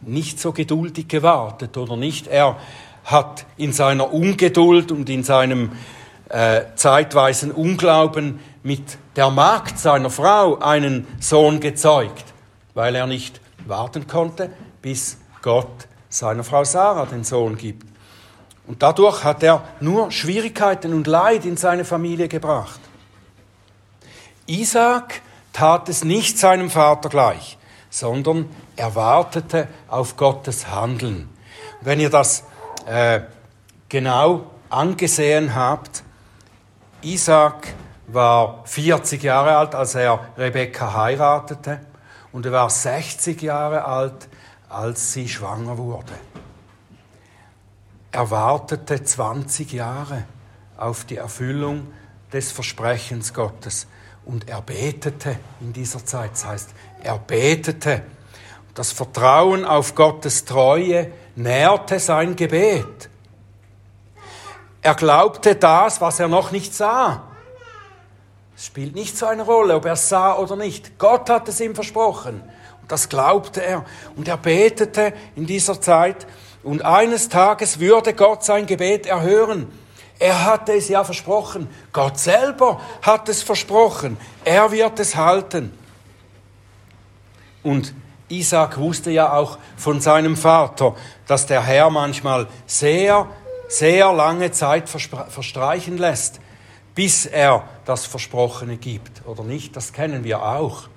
nicht 0.00 0.40
so 0.40 0.52
geduldig 0.52 1.08
gewartet, 1.08 1.76
oder 1.76 1.98
nicht? 1.98 2.26
Er 2.26 2.56
hat 3.04 3.44
in 3.58 3.74
seiner 3.74 4.14
Ungeduld 4.14 4.90
und 4.90 5.10
in 5.10 5.22
seinem 5.22 5.72
äh, 6.30 6.62
zeitweisen 6.74 7.52
Unglauben 7.52 8.40
mit 8.62 8.96
der 9.14 9.30
Magd 9.30 9.78
seiner 9.78 10.08
Frau 10.08 10.58
einen 10.58 11.06
Sohn 11.20 11.60
gezeugt, 11.60 12.24
weil 12.72 12.94
er 12.94 13.06
nicht 13.06 13.42
warten 13.66 14.06
konnte, 14.06 14.50
bis 14.80 15.18
Gott 15.42 15.86
seiner 16.08 16.44
Frau 16.44 16.64
Sarah 16.64 17.06
den 17.06 17.24
Sohn 17.24 17.56
gibt. 17.56 17.86
Und 18.66 18.82
dadurch 18.82 19.22
hat 19.22 19.42
er 19.42 19.62
nur 19.80 20.10
Schwierigkeiten 20.10 20.92
und 20.92 21.06
Leid 21.06 21.44
in 21.44 21.56
seine 21.56 21.84
Familie 21.84 22.28
gebracht. 22.28 22.80
Isaac 24.46 25.22
tat 25.52 25.88
es 25.88 26.04
nicht 26.04 26.38
seinem 26.38 26.70
Vater 26.70 27.08
gleich, 27.08 27.58
sondern 27.90 28.48
er 28.76 28.94
wartete 28.94 29.68
auf 29.88 30.16
Gottes 30.16 30.68
Handeln. 30.68 31.28
wenn 31.80 32.00
ihr 32.00 32.10
das 32.10 32.44
äh, 32.86 33.20
genau 33.88 34.50
angesehen 34.68 35.54
habt, 35.54 36.02
Isaac 37.02 37.74
war 38.08 38.62
40 38.64 39.22
Jahre 39.22 39.56
alt, 39.56 39.74
als 39.74 39.94
er 39.94 40.20
Rebekka 40.36 40.94
heiratete, 40.94 41.80
und 42.32 42.46
er 42.46 42.52
war 42.52 42.70
60 42.70 43.40
Jahre 43.42 43.84
alt, 43.84 44.28
als 44.76 45.14
sie 45.14 45.26
schwanger 45.26 45.78
wurde. 45.78 46.12
Er 48.12 48.30
wartete 48.30 49.02
20 49.02 49.72
Jahre 49.72 50.24
auf 50.76 51.06
die 51.06 51.16
Erfüllung 51.16 51.86
des 52.30 52.52
Versprechens 52.52 53.32
Gottes. 53.32 53.86
Und 54.26 54.50
er 54.50 54.60
betete 54.60 55.38
in 55.62 55.72
dieser 55.72 56.04
Zeit. 56.04 56.32
Das 56.32 56.44
heißt, 56.44 56.70
er 57.02 57.18
betete. 57.18 58.02
Das 58.74 58.92
Vertrauen 58.92 59.64
auf 59.64 59.94
Gottes 59.94 60.44
Treue 60.44 61.10
nährte 61.36 61.98
sein 61.98 62.36
Gebet. 62.36 63.08
Er 64.82 64.94
glaubte 64.94 65.54
das, 65.54 66.02
was 66.02 66.20
er 66.20 66.28
noch 66.28 66.50
nicht 66.50 66.74
sah. 66.74 67.22
Es 68.54 68.66
spielt 68.66 68.94
nicht 68.94 69.16
so 69.16 69.24
eine 69.24 69.42
Rolle, 69.42 69.76
ob 69.76 69.86
er 69.86 69.94
es 69.94 70.10
sah 70.10 70.36
oder 70.36 70.56
nicht. 70.56 70.98
Gott 70.98 71.30
hat 71.30 71.48
es 71.48 71.60
ihm 71.60 71.74
versprochen. 71.74 72.42
Das 72.88 73.08
glaubte 73.08 73.64
er. 73.64 73.84
Und 74.14 74.28
er 74.28 74.36
betete 74.36 75.12
in 75.34 75.46
dieser 75.46 75.80
Zeit. 75.80 76.26
Und 76.62 76.84
eines 76.84 77.28
Tages 77.28 77.80
würde 77.80 78.14
Gott 78.14 78.44
sein 78.44 78.66
Gebet 78.66 79.06
erhören. 79.06 79.70
Er 80.18 80.44
hatte 80.44 80.72
es 80.72 80.88
ja 80.88 81.04
versprochen. 81.04 81.68
Gott 81.92 82.18
selber 82.18 82.80
hat 83.02 83.28
es 83.28 83.42
versprochen. 83.42 84.16
Er 84.44 84.70
wird 84.72 84.98
es 84.98 85.16
halten. 85.16 85.76
Und 87.62 87.92
Isaac 88.28 88.78
wusste 88.78 89.10
ja 89.10 89.32
auch 89.32 89.58
von 89.76 90.00
seinem 90.00 90.36
Vater, 90.36 90.96
dass 91.26 91.46
der 91.46 91.62
Herr 91.62 91.90
manchmal 91.90 92.46
sehr, 92.66 93.28
sehr 93.68 94.12
lange 94.12 94.50
Zeit 94.52 94.88
verstreichen 94.88 95.98
lässt, 95.98 96.40
bis 96.94 97.26
er 97.26 97.64
das 97.84 98.06
Versprochene 98.06 98.76
gibt. 98.76 99.26
Oder 99.26 99.44
nicht? 99.44 99.76
Das 99.76 99.92
kennen 99.92 100.24
wir 100.24 100.42
auch. 100.42 100.88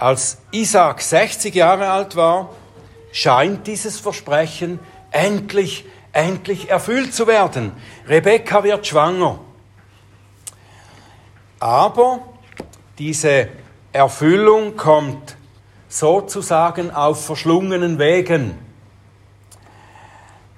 Als 0.00 0.38
Isaac 0.50 1.02
60 1.02 1.54
Jahre 1.54 1.90
alt 1.90 2.16
war, 2.16 2.50
scheint 3.12 3.66
dieses 3.66 4.00
Versprechen 4.00 4.80
endlich 5.12 5.84
endlich 6.12 6.70
erfüllt 6.70 7.14
zu 7.14 7.26
werden. 7.26 7.72
Rebekka 8.08 8.64
wird 8.64 8.86
schwanger. 8.86 9.38
Aber 11.58 12.20
diese 12.98 13.48
Erfüllung 13.92 14.76
kommt 14.76 15.36
sozusagen 15.88 16.90
auf 16.90 17.26
verschlungenen 17.26 17.98
Wegen. 17.98 18.58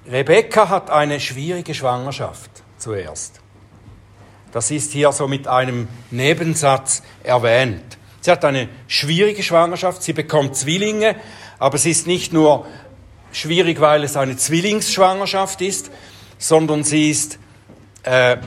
Rebekka 0.09 0.69
hat 0.69 0.89
eine 0.89 1.19
schwierige 1.19 1.73
Schwangerschaft 1.73 2.49
zuerst. 2.77 3.39
Das 4.51 4.69
ist 4.69 4.91
hier 4.91 5.11
so 5.11 5.27
mit 5.27 5.47
einem 5.47 5.87
Nebensatz 6.11 7.01
erwähnt. 7.23 7.97
Sie 8.23 8.31
hat 8.31 8.45
eine 8.45 8.69
schwierige 8.87 9.43
Schwangerschaft, 9.43 10.01
sie 10.01 10.13
bekommt 10.13 10.55
Zwillinge, 10.55 11.17
aber 11.59 11.75
es 11.75 11.85
ist 11.85 12.07
nicht 12.07 12.31
nur 12.31 12.65
schwierig, 13.33 13.81
weil 13.81 14.05
es 14.05 14.15
eine 14.15 14.37
Zwillingsschwangerschaft 14.37 15.59
ist, 15.61 15.91
sondern 16.37 16.85
sie 16.85 17.09
ist 17.09 17.37
äh, 18.03 18.37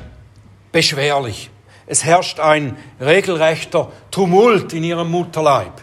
beschwerlich. 0.72 1.50
Es 1.86 2.04
herrscht 2.04 2.40
ein 2.40 2.78
regelrechter 3.02 3.92
Tumult 4.10 4.72
in 4.72 4.82
ihrem 4.82 5.10
Mutterleib. 5.10 5.82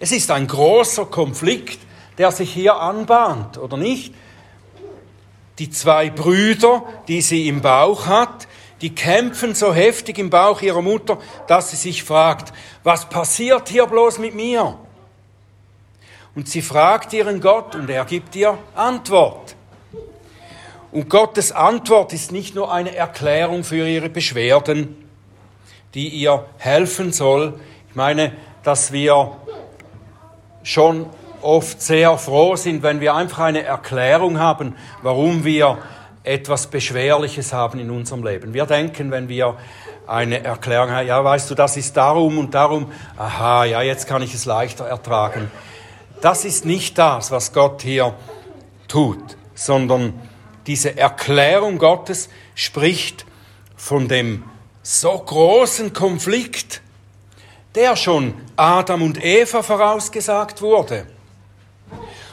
Es 0.00 0.10
ist 0.10 0.32
ein 0.32 0.48
großer 0.48 1.04
Konflikt, 1.06 1.78
der 2.18 2.32
sich 2.32 2.52
hier 2.52 2.74
anbahnt, 2.74 3.56
oder 3.56 3.76
nicht? 3.76 4.12
die 5.60 5.68
zwei 5.68 6.08
Brüder, 6.08 6.82
die 7.06 7.20
sie 7.20 7.46
im 7.46 7.60
Bauch 7.60 8.06
hat, 8.06 8.48
die 8.80 8.94
kämpfen 8.94 9.54
so 9.54 9.74
heftig 9.74 10.18
im 10.18 10.30
Bauch 10.30 10.62
ihrer 10.62 10.82
Mutter, 10.82 11.18
dass 11.46 11.70
sie 11.70 11.76
sich 11.76 12.02
fragt, 12.02 12.52
was 12.82 13.08
passiert 13.08 13.68
hier 13.68 13.86
bloß 13.86 14.18
mit 14.18 14.34
mir? 14.34 14.78
Und 16.34 16.48
sie 16.48 16.62
fragt 16.62 17.12
ihren 17.12 17.40
Gott 17.40 17.74
und 17.74 17.90
er 17.90 18.04
gibt 18.04 18.34
ihr 18.36 18.56
Antwort. 18.74 19.56
Und 20.92 21.08
Gottes 21.08 21.52
Antwort 21.52 22.12
ist 22.12 22.32
nicht 22.32 22.54
nur 22.54 22.72
eine 22.72 22.94
Erklärung 22.94 23.62
für 23.64 23.86
ihre 23.86 24.08
Beschwerden, 24.08 24.96
die 25.94 26.08
ihr 26.08 26.46
helfen 26.58 27.12
soll. 27.12 27.60
Ich 27.88 27.94
meine, 27.94 28.32
dass 28.62 28.92
wir 28.92 29.36
schon 30.62 31.06
oft 31.42 31.80
sehr 31.80 32.18
froh 32.18 32.56
sind, 32.56 32.82
wenn 32.82 33.00
wir 33.00 33.14
einfach 33.14 33.40
eine 33.40 33.62
Erklärung 33.62 34.38
haben, 34.38 34.74
warum 35.02 35.44
wir 35.44 35.78
etwas 36.22 36.66
Beschwerliches 36.66 37.52
haben 37.52 37.78
in 37.78 37.90
unserem 37.90 38.24
Leben. 38.24 38.52
Wir 38.52 38.66
denken, 38.66 39.10
wenn 39.10 39.28
wir 39.28 39.56
eine 40.06 40.42
Erklärung 40.42 40.90
haben, 40.90 41.06
ja, 41.06 41.22
weißt 41.22 41.50
du, 41.50 41.54
das 41.54 41.76
ist 41.76 41.96
darum 41.96 42.38
und 42.38 42.54
darum, 42.54 42.92
aha, 43.16 43.64
ja, 43.64 43.82
jetzt 43.82 44.06
kann 44.06 44.22
ich 44.22 44.34
es 44.34 44.44
leichter 44.44 44.84
ertragen. 44.86 45.50
Das 46.20 46.44
ist 46.44 46.64
nicht 46.64 46.98
das, 46.98 47.30
was 47.30 47.52
Gott 47.52 47.82
hier 47.82 48.14
tut, 48.88 49.36
sondern 49.54 50.20
diese 50.66 50.96
Erklärung 50.98 51.78
Gottes 51.78 52.28
spricht 52.54 53.24
von 53.76 54.08
dem 54.08 54.44
so 54.82 55.10
großen 55.10 55.92
Konflikt, 55.92 56.82
der 57.74 57.96
schon 57.96 58.34
Adam 58.56 59.02
und 59.02 59.24
Eva 59.24 59.62
vorausgesagt 59.62 60.60
wurde 60.60 61.06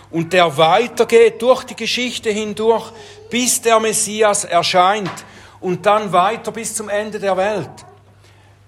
und 0.10 0.34
der 0.34 0.58
weitergeht 0.58 1.42
durch 1.42 1.64
die 1.64 1.76
Geschichte 1.76 2.30
hindurch, 2.30 2.92
bis 3.30 3.62
der 3.62 3.80
Messias 3.80 4.44
erscheint 4.44 5.12
und 5.60 5.86
dann 5.86 6.12
weiter 6.12 6.52
bis 6.52 6.74
zum 6.74 6.90
Ende 6.90 7.20
der 7.20 7.38
Welt. 7.38 7.70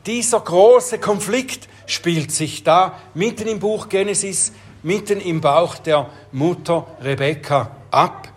Dieser 0.05 0.39
große 0.39 0.99
Konflikt 0.99 1.67
spielt 1.85 2.31
sich 2.31 2.63
da 2.63 2.99
mitten 3.13 3.47
im 3.47 3.59
Buch 3.59 3.89
Genesis, 3.89 4.53
mitten 4.83 5.19
im 5.19 5.41
Bauch 5.41 5.75
der 5.75 6.09
Mutter 6.31 6.87
Rebekka 7.01 7.71
ab. 7.91 8.29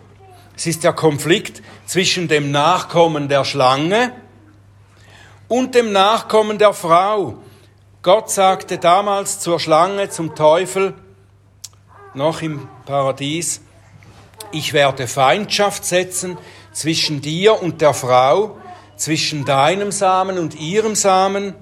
Es 0.55 0.67
ist 0.67 0.83
der 0.83 0.93
Konflikt 0.93 1.61
zwischen 1.85 2.27
dem 2.27 2.51
Nachkommen 2.51 3.27
der 3.27 3.45
Schlange 3.45 4.13
und 5.47 5.75
dem 5.75 5.91
Nachkommen 5.91 6.57
der 6.57 6.73
Frau. 6.73 7.37
Gott 8.01 8.29
sagte 8.29 8.77
damals 8.77 9.39
zur 9.39 9.59
Schlange, 9.59 10.09
zum 10.09 10.35
Teufel, 10.35 10.93
noch 12.13 12.41
im 12.41 12.67
Paradies, 12.85 13.61
ich 14.53 14.73
werde 14.73 15.07
Feindschaft 15.07 15.85
setzen 15.85 16.37
zwischen 16.71 17.21
dir 17.21 17.61
und 17.61 17.81
der 17.81 17.93
Frau, 17.93 18.57
zwischen 18.95 19.45
deinem 19.45 19.91
Samen 19.91 20.37
und 20.37 20.55
ihrem 20.55 20.95
Samen. 20.95 21.55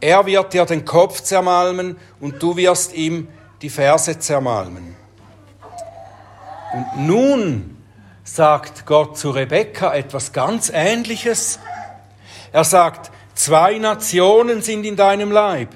Er 0.00 0.26
wird 0.26 0.52
dir 0.52 0.64
den 0.64 0.84
Kopf 0.84 1.20
zermalmen 1.20 1.96
und 2.20 2.42
du 2.42 2.56
wirst 2.56 2.94
ihm 2.94 3.28
die 3.62 3.70
Ferse 3.70 4.18
zermalmen. 4.18 4.96
Und 6.74 7.06
nun 7.06 7.76
sagt 8.24 8.86
Gott 8.86 9.16
zu 9.16 9.30
Rebekka 9.30 9.94
etwas 9.94 10.32
ganz 10.32 10.70
Ähnliches. 10.74 11.60
Er 12.52 12.64
sagt, 12.64 13.12
zwei 13.34 13.78
Nationen 13.78 14.62
sind 14.62 14.84
in 14.84 14.96
deinem 14.96 15.30
Leib 15.30 15.68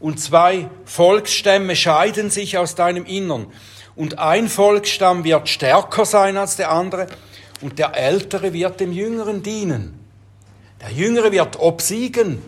und 0.00 0.20
zwei 0.20 0.68
Volksstämme 0.84 1.76
scheiden 1.76 2.30
sich 2.30 2.58
aus 2.58 2.74
deinem 2.74 3.04
Innern. 3.04 3.46
Und 3.96 4.18
ein 4.18 4.48
Volksstamm 4.48 5.24
wird 5.24 5.48
stärker 5.48 6.04
sein 6.04 6.36
als 6.36 6.56
der 6.56 6.70
andere 6.70 7.06
und 7.62 7.78
der 7.78 7.96
Ältere 7.96 8.52
wird 8.52 8.78
dem 8.78 8.92
Jüngeren 8.92 9.42
dienen. 9.42 9.98
Der 10.82 10.90
Jüngere 10.90 11.32
wird 11.32 11.58
obsiegen, 11.58 12.42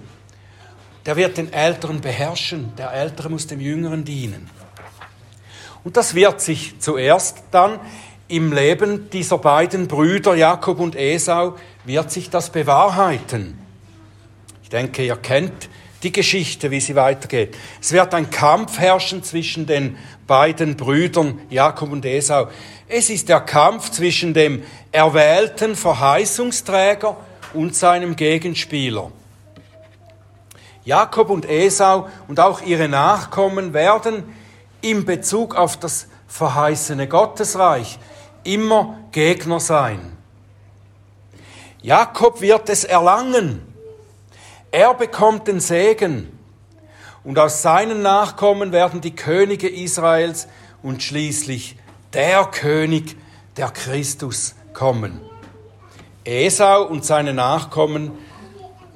der 1.07 1.17
wird 1.17 1.39
den 1.39 1.51
Älteren 1.53 2.03
beherrschen, 2.03 2.75
der 2.77 2.93
Ältere 2.93 3.31
muss 3.31 3.47
dem 3.47 3.61
Jüngeren 3.61 4.05
dienen. 4.05 4.51
Und 5.85 5.97
das 5.97 6.15
wird 6.15 6.43
sich 6.43 6.79
zuerst 6.81 7.45
dann 7.51 7.81
im 8.29 8.53
Leben 8.53 9.09
dieser 9.09 9.39
beiden 9.39 9.89
Brüder 9.89 10.35
Jakob 10.35 10.79
und 10.81 10.95
Esau 10.95 11.57
wird 11.87 12.11
sich 12.11 12.29
das 12.29 12.51
bewahrheiten. 12.51 13.59
Ich 14.63 14.69
denke, 14.69 15.03
ihr 15.03 15.17
kennt 15.17 15.71
die 16.03 16.13
Geschichte, 16.13 16.71
wie 16.71 16.81
sie 16.81 16.95
weitergeht. 16.95 17.57
Es 17.81 17.93
wird 17.93 18.15
ein 18.15 18.31
Kampf 18.31 18.79
herrschen 18.79 19.23
zwischen 19.23 19.67
den 19.67 19.99
beiden 20.27 20.77
Brüdern 20.77 21.41
Jakob 21.51 21.91
und 21.91 22.05
Esau. 22.05 22.49
Es 22.87 23.11
ist 23.11 23.29
der 23.29 23.41
Kampf 23.41 23.91
zwischen 23.91 24.33
dem 24.33 24.63
erwählten 24.93 25.75
Verheißungsträger 25.75 27.17
und 27.55 27.75
seinem 27.75 28.15
Gegenspieler. 28.15 29.11
Jakob 30.85 31.31
und 31.31 31.49
Esau 31.49 32.09
und 32.29 32.41
auch 32.41 32.63
ihre 32.63 32.89
Nachkommen 32.89 33.75
werden 33.75 34.23
in 34.81 35.05
Bezug 35.05 35.55
auf 35.55 35.77
das 35.77 36.07
verheißene 36.29 37.09
Gottesreich 37.09 37.99
immer 38.45 38.99
Gegner 39.13 39.61
sein. 39.61 40.17
Jakob 41.83 42.41
wird 42.41 42.69
es 42.71 42.85
erlangen, 42.85 43.68
er 44.71 44.95
bekommt 44.95 45.49
den 45.49 45.61
Segen 45.61 46.39
und 47.25 47.39
aus 47.39 47.63
seinen 47.63 48.03
Nachkommen 48.03 48.73
werden 48.73 49.01
die 49.01 49.15
Könige 49.15 49.69
Israels 49.69 50.49
und 50.83 51.03
schließlich 51.03 51.77
der 52.13 52.45
König, 52.47 53.17
der 53.57 53.71
Christus, 53.71 54.55
kommen. 54.73 55.21
Esau 56.25 56.85
und 56.85 57.05
seine 57.05 57.35
Nachkommen 57.35 58.13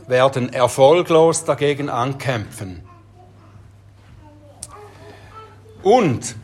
werden 0.06 0.52
erfolglos 0.52 1.44
dagegen 1.44 1.88
ankämpfen. 1.88 2.87
Und 5.82 6.37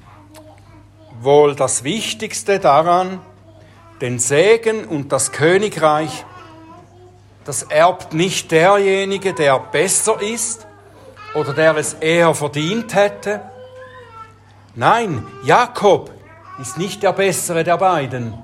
wohl 1.21 1.55
das 1.55 1.85
Wichtigste 1.85 2.59
daran, 2.59 3.21
den 4.01 4.19
Segen 4.19 4.85
und 4.85 5.12
das 5.12 5.31
Königreich 5.31 6.25
das 7.49 7.63
erbt 7.63 8.13
nicht 8.13 8.51
derjenige, 8.51 9.33
der 9.33 9.59
besser 9.59 10.21
ist 10.21 10.67
oder 11.33 11.55
der 11.55 11.79
es 11.79 11.95
eher 11.95 12.35
verdient 12.35 12.95
hätte. 12.95 13.41
Nein, 14.75 15.27
Jakob 15.45 16.11
ist 16.61 16.77
nicht 16.77 17.03
der 17.03 17.15
bessere 17.15 17.65
der 17.65 17.79
beiden 17.79 18.35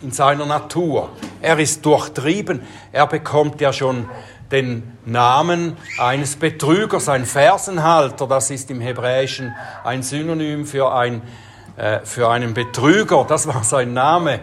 in 0.00 0.10
seiner 0.10 0.46
Natur. 0.46 1.10
Er 1.42 1.58
ist 1.58 1.84
durchtrieben. 1.84 2.62
Er 2.92 3.06
bekommt 3.06 3.60
ja 3.60 3.74
schon 3.74 4.08
den 4.50 4.96
Namen 5.04 5.76
eines 5.98 6.36
Betrügers, 6.36 7.10
ein 7.10 7.26
Fersenhalter. 7.26 8.26
Das 8.26 8.50
ist 8.50 8.70
im 8.70 8.80
Hebräischen 8.80 9.54
ein 9.84 10.02
Synonym 10.02 10.64
für, 10.64 10.94
ein, 10.94 11.20
äh, 11.76 12.00
für 12.04 12.30
einen 12.30 12.54
Betrüger. 12.54 13.26
Das 13.28 13.46
war 13.46 13.62
sein 13.64 13.92
Name 13.92 14.40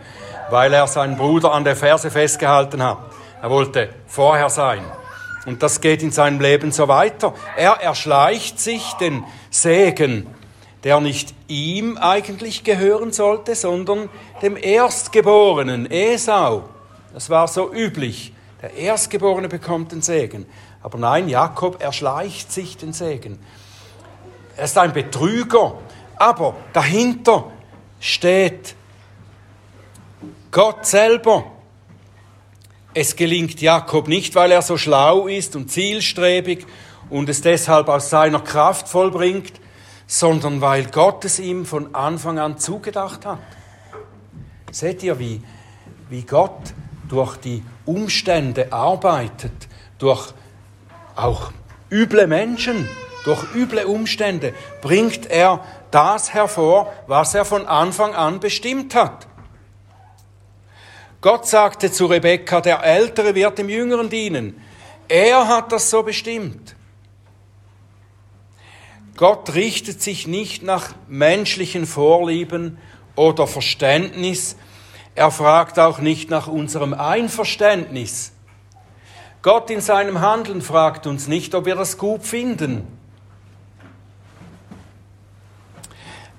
weil 0.50 0.74
er 0.74 0.88
seinen 0.88 1.18
Bruder 1.18 1.52
an 1.52 1.64
der 1.64 1.76
Ferse 1.76 2.12
festgehalten 2.12 2.82
hat. 2.84 2.98
Er 3.42 3.50
wollte 3.50 3.90
vorher 4.08 4.50
sein. 4.50 4.84
Und 5.46 5.64
das 5.64 5.80
geht 5.80 6.04
in 6.04 6.12
seinem 6.12 6.42
Leben 6.42 6.72
so 6.72 6.88
weiter. 6.88 7.34
Er 7.56 7.82
erschleicht 7.82 8.60
sich 8.60 8.94
den 8.94 9.24
Segen, 9.50 10.28
der 10.84 11.00
nicht 11.00 11.34
ihm 11.48 11.98
eigentlich 11.98 12.64
gehören 12.64 13.14
sollte, 13.14 13.56
sondern 13.56 14.10
dem 14.42 14.58
Erstgeborenen, 14.58 15.90
Esau. 15.90 16.64
Das 17.14 17.30
war 17.30 17.48
so 17.48 17.74
üblich. 17.74 18.34
Der 18.62 18.74
Erstgeborene 18.74 19.48
bekommt 19.48 19.92
den 19.92 20.02
Segen. 20.02 20.46
Aber 20.82 20.98
nein, 20.98 21.30
Jakob 21.30 21.82
erschleicht 21.82 22.52
sich 22.52 22.76
den 22.78 22.92
Segen. 22.92 23.40
Er 24.58 24.66
ist 24.66 24.78
ein 24.78 24.94
Betrüger. 24.94 25.76
Aber 26.18 26.56
dahinter 26.74 27.46
steht 28.00 28.76
Gott 30.58 30.88
selber. 30.88 31.46
Es 32.96 33.16
gelingt 33.16 33.62
Jakob 33.62 34.08
nicht, 34.08 34.34
weil 34.34 34.52
er 34.52 34.64
so 34.64 34.76
schlau 34.76 35.28
ist 35.28 35.56
und 35.56 35.70
zielstrebig 35.70 36.66
und 37.12 37.30
es 37.30 37.42
deshalb 37.42 37.90
aus 37.90 38.10
seiner 38.10 38.40
Kraft 38.40 38.88
vollbringt, 38.88 39.54
sondern 40.08 40.60
weil 40.60 40.88
Gott 40.88 41.24
es 41.26 41.38
ihm 41.38 41.64
von 41.64 41.94
Anfang 41.94 42.40
an 42.40 42.58
zugedacht 42.58 43.24
hat. 43.28 43.38
Seht 44.72 45.04
ihr, 45.04 45.20
wie, 45.20 45.44
wie 46.10 46.24
Gott 46.24 46.74
durch 47.08 47.38
die 47.38 47.64
Umstände 47.86 48.74
arbeitet, 48.74 49.68
durch 50.00 50.34
auch 51.16 51.52
üble 51.92 52.26
Menschen, 52.26 52.90
durch 53.26 53.44
üble 53.54 53.86
Umstände 53.86 54.56
bringt 54.82 55.30
er 55.30 55.64
das 55.92 56.34
hervor, 56.34 56.92
was 57.06 57.36
er 57.36 57.46
von 57.46 57.68
Anfang 57.68 58.16
an 58.16 58.40
bestimmt 58.40 58.96
hat. 58.96 59.27
Gott 61.22 61.48
sagte 61.48 61.92
zu 61.92 62.06
Rebekka, 62.06 62.62
der 62.62 62.84
Ältere 62.84 63.36
wird 63.36 63.58
dem 63.58 63.70
Jüngeren 63.70 64.10
dienen. 64.10 64.62
Er 65.08 65.48
hat 65.48 65.72
das 65.72 65.90
so 65.90 66.04
bestimmt. 66.04 66.76
Gott 69.16 69.56
richtet 69.56 70.02
sich 70.02 70.28
nicht 70.28 70.62
nach 70.62 70.94
menschlichen 71.08 71.88
Vorlieben 71.88 72.78
oder 73.16 73.48
Verständnis, 73.48 74.56
Er 75.18 75.32
fragt 75.32 75.80
auch 75.80 75.98
nicht 75.98 76.30
nach 76.30 76.46
unserem 76.46 76.94
Einverständnis. 76.94 78.34
Gott 79.42 79.72
in 79.72 79.82
seinem 79.82 80.22
Handeln 80.22 80.62
fragt 80.62 81.08
uns 81.08 81.28
nicht, 81.28 81.56
ob 81.56 81.66
wir 81.66 81.74
das 81.74 81.98
gut 81.98 82.22
finden. 82.22 82.86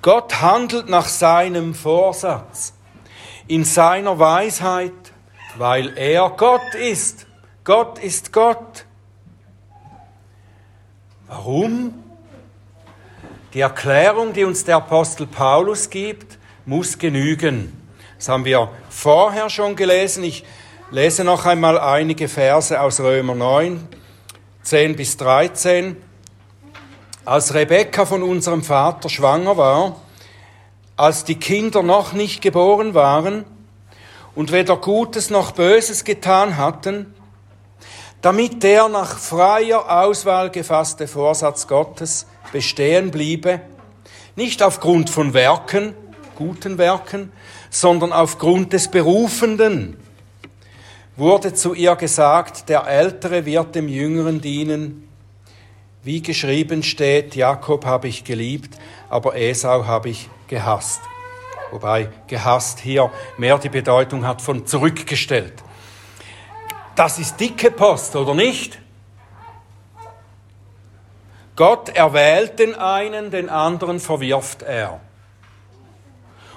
Gott 0.00 0.40
handelt 0.40 0.88
nach 0.88 1.08
seinem 1.08 1.74
Vorsatz, 1.74 2.72
in 3.48 3.64
seiner 3.64 4.18
Weisheit, 4.18 4.92
weil 5.56 5.96
er 5.96 6.30
Gott 6.30 6.74
ist. 6.74 7.26
Gott 7.64 7.98
ist 7.98 8.32
Gott. 8.32 8.84
Warum? 11.26 11.94
Die 13.54 13.60
Erklärung, 13.60 14.32
die 14.32 14.44
uns 14.44 14.64
der 14.64 14.76
Apostel 14.76 15.26
Paulus 15.26 15.90
gibt, 15.90 16.38
muss 16.66 16.98
genügen. 16.98 17.72
Das 18.18 18.28
haben 18.28 18.44
wir 18.44 18.70
vorher 18.90 19.48
schon 19.48 19.74
gelesen. 19.74 20.24
Ich 20.24 20.44
lese 20.90 21.24
noch 21.24 21.46
einmal 21.46 21.78
einige 21.78 22.28
Verse 22.28 22.78
aus 22.78 23.00
Römer 23.00 23.34
9, 23.34 23.88
10 24.62 24.96
bis 24.96 25.16
13. 25.16 25.96
Als 27.24 27.54
Rebekka 27.54 28.06
von 28.06 28.22
unserem 28.22 28.62
Vater 28.62 29.08
schwanger 29.08 29.56
war, 29.56 29.96
als 30.98 31.24
die 31.24 31.36
Kinder 31.36 31.82
noch 31.84 32.12
nicht 32.12 32.42
geboren 32.42 32.92
waren 32.92 33.44
und 34.34 34.50
weder 34.50 34.76
Gutes 34.76 35.30
noch 35.30 35.52
Böses 35.52 36.02
getan 36.02 36.56
hatten, 36.56 37.14
damit 38.20 38.64
der 38.64 38.88
nach 38.88 39.16
freier 39.16 40.02
Auswahl 40.02 40.50
gefasste 40.50 41.06
Vorsatz 41.06 41.68
Gottes 41.68 42.26
bestehen 42.50 43.12
bliebe, 43.12 43.60
nicht 44.34 44.60
aufgrund 44.60 45.08
von 45.08 45.34
Werken, 45.34 45.94
guten 46.34 46.78
Werken, 46.78 47.32
sondern 47.70 48.12
aufgrund 48.12 48.72
des 48.72 48.88
Berufenden, 48.88 49.96
wurde 51.16 51.54
zu 51.54 51.74
ihr 51.74 51.94
gesagt, 51.94 52.68
der 52.68 52.88
Ältere 52.88 53.46
wird 53.46 53.76
dem 53.76 53.88
Jüngeren 53.88 54.40
dienen. 54.40 55.08
Wie 56.02 56.22
geschrieben 56.22 56.82
steht, 56.82 57.36
Jakob 57.36 57.84
habe 57.84 58.08
ich 58.08 58.24
geliebt, 58.24 58.76
aber 59.08 59.36
Esau 59.36 59.86
habe 59.86 60.08
ich 60.08 60.28
gehasst. 60.48 61.00
Wobei 61.70 62.08
gehasst 62.26 62.80
hier 62.80 63.10
mehr 63.36 63.58
die 63.58 63.68
Bedeutung 63.68 64.26
hat 64.26 64.42
von 64.42 64.66
zurückgestellt. 64.66 65.62
Das 66.96 67.18
ist 67.18 67.38
dicke 67.38 67.70
Post, 67.70 68.16
oder 68.16 68.34
nicht? 68.34 68.78
Gott 71.54 71.90
erwählt 71.90 72.58
den 72.58 72.74
einen, 72.74 73.30
den 73.30 73.48
anderen 73.48 74.00
verwirft 74.00 74.62
er. 74.62 75.00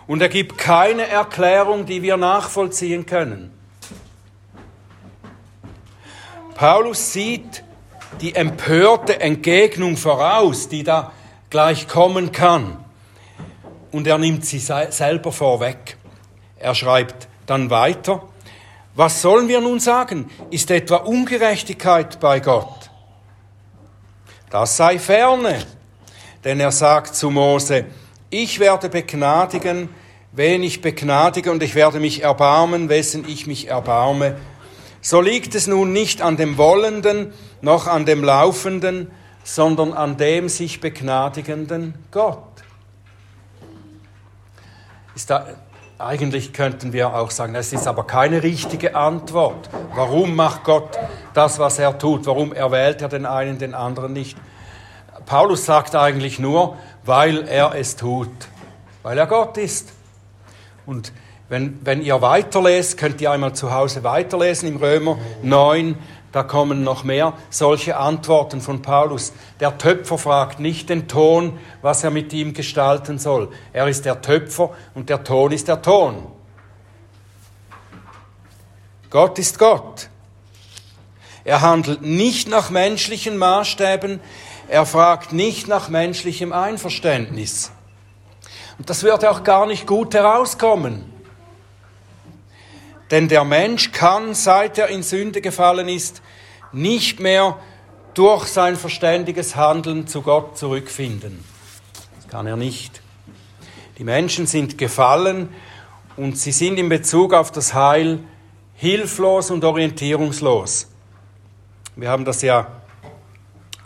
Und 0.08 0.22
er 0.22 0.30
gibt 0.30 0.58
keine 0.58 1.08
Erklärung, 1.08 1.86
die 1.86 2.02
wir 2.02 2.18
nachvollziehen 2.18 3.06
können. 3.06 3.52
Paulus 6.56 7.14
sieht 7.14 7.64
die 8.20 8.36
empörte 8.36 9.20
Entgegnung 9.20 9.98
voraus, 9.98 10.70
die 10.70 10.84
da 10.84 11.12
gleich 11.50 11.88
kommen 11.88 12.32
kann 12.32 12.81
und 13.92 14.08
er 14.08 14.18
nimmt 14.18 14.46
sie 14.46 14.60
selber 14.60 15.32
vorweg. 15.32 15.98
Er 16.58 16.76
schreibt 16.76 17.28
dann 17.46 17.70
weiter, 17.70 18.24
was 18.96 19.22
sollen 19.22 19.48
wir 19.48 19.62
nun 19.62 19.80
sagen? 19.80 20.30
Ist 20.50 20.70
etwa 20.70 20.98
Ungerechtigkeit 20.98 22.20
bei 22.20 22.40
Gott? 22.40 22.90
Das 24.50 24.76
sei 24.76 25.00
ferne, 25.00 25.60
denn 26.44 26.60
er 26.60 26.72
sagt 26.72 27.16
zu 27.16 27.30
Mose, 27.30 27.86
ich 28.30 28.60
werde 28.60 28.90
begnadigen, 28.90 29.90
wen 30.34 30.64
ich 30.64 30.82
begnadige, 30.82 31.52
und 31.52 31.64
ich 31.64 31.76
werde 31.76 32.00
mich 32.00 32.24
erbarmen, 32.24 32.90
wessen 32.90 33.26
ich 33.28 33.48
mich 33.48 33.70
erbarme. 33.70 34.38
So 35.02 35.22
liegt 35.22 35.56
es 35.56 35.68
nun 35.68 35.94
nicht 35.94 36.22
an 36.22 36.38
dem 36.38 36.58
Wollenden 36.58 37.34
noch 37.62 37.88
an 37.88 38.06
dem 38.06 38.24
Laufenden, 38.24 39.10
sondern 39.44 39.94
an 39.94 40.18
dem 40.18 40.50
sich 40.50 40.80
begnadigenden 40.82 41.96
Gott 42.12 42.51
ist 45.22 45.30
da, 45.30 45.46
eigentlich 46.00 46.52
könnten 46.52 46.94
wir 46.94 47.14
auch 47.14 47.30
sagen, 47.30 47.54
es 47.54 47.74
ist 47.74 47.86
aber 47.86 48.06
keine 48.06 48.42
richtige 48.42 48.96
Antwort. 48.96 49.70
Warum 49.94 50.36
macht 50.36 50.64
Gott 50.64 50.98
das, 51.36 51.60
was 51.60 51.78
er 51.78 52.00
tut? 52.00 52.26
Warum 52.26 52.54
erwählt 52.54 53.04
er 53.04 53.08
den 53.08 53.28
einen, 53.28 53.60
den 53.60 53.76
anderen 53.76 54.14
nicht? 54.14 54.36
Paulus 55.28 55.66
sagt 55.66 55.96
eigentlich 55.96 56.40
nur, 56.40 56.76
weil 57.06 57.48
er 57.48 57.76
es 57.76 57.96
tut, 57.98 58.32
weil 59.04 59.16
er 59.20 59.28
Gott 59.28 59.60
ist. 59.60 59.90
Und 60.88 61.14
wenn, 61.50 61.80
wenn 61.86 62.02
ihr 62.02 62.20
weiterlest, 62.20 62.98
könnt 62.98 63.22
ihr 63.22 63.30
einmal 63.30 63.54
zu 63.54 63.72
Hause 63.72 64.04
weiterlesen 64.04 64.70
im 64.70 64.78
Römer 64.78 65.20
9, 65.44 66.00
da 66.32 66.44
kommen 66.44 66.84
noch 66.84 67.04
mehr 67.04 67.34
solche 67.50 67.98
Antworten 67.98 68.62
von 68.62 68.82
Paulus. 68.82 69.34
Der 69.60 69.78
Töpfer 69.78 70.18
fragt 70.18 70.60
nicht 70.60 70.90
den 70.90 71.08
Ton, 71.08 71.60
was 71.82 72.04
er 72.04 72.10
mit 72.10 72.32
ihm 72.32 72.54
gestalten 72.54 73.20
soll. 73.20 73.50
Er 73.74 73.88
ist 73.88 74.06
der 74.06 74.22
Töpfer 74.22 74.72
und 74.96 75.10
der 75.10 75.24
Ton 75.24 75.52
ist 75.52 75.68
der 75.68 75.82
Ton. 75.82 76.28
Gott 79.10 79.38
ist 79.40 79.60
Gott. 79.60 80.08
Er 81.44 81.62
handelt 81.62 82.02
nicht 82.02 82.48
nach 82.48 82.70
menschlichen 82.70 83.38
Maßstäben, 83.38 84.22
er 84.70 84.86
fragt 84.86 85.34
nicht 85.34 85.68
nach 85.68 85.90
menschlichem 85.90 86.54
Einverständnis. 86.54 87.72
Und 88.78 88.90
das 88.90 89.04
wird 89.04 89.26
auch 89.26 89.44
gar 89.44 89.66
nicht 89.66 89.86
gut 89.86 90.14
herauskommen. 90.14 91.11
Denn 93.12 93.28
der 93.28 93.44
Mensch 93.44 93.92
kann, 93.92 94.34
seit 94.34 94.78
er 94.78 94.88
in 94.88 95.04
Sünde 95.04 95.42
gefallen 95.42 95.90
ist, 95.90 96.22
nicht 96.72 97.20
mehr 97.20 97.58
durch 98.14 98.48
sein 98.48 98.76
verständiges 98.76 99.56
Handeln 99.56 100.08
zu 100.08 100.22
Gott 100.22 100.58
zurückfinden. 100.58 101.44
Das 102.16 102.28
kann 102.30 102.48
er 102.48 102.56
nicht. 102.56 103.02
Die 103.98 104.04
Menschen 104.04 104.48
sind 104.48 104.78
gefallen 104.78 105.50
und 106.16 106.38
sie 106.38 106.52
sind 106.52 106.80
in 106.80 106.90
Bezug 106.90 107.34
auf 107.34 107.52
das 107.52 107.74
Heil 107.74 108.20
hilflos 108.76 109.52
und 109.52 109.64
orientierungslos. 109.64 110.88
Wir 111.96 112.10
haben 112.10 112.26
das 112.26 112.42
ja 112.42 112.82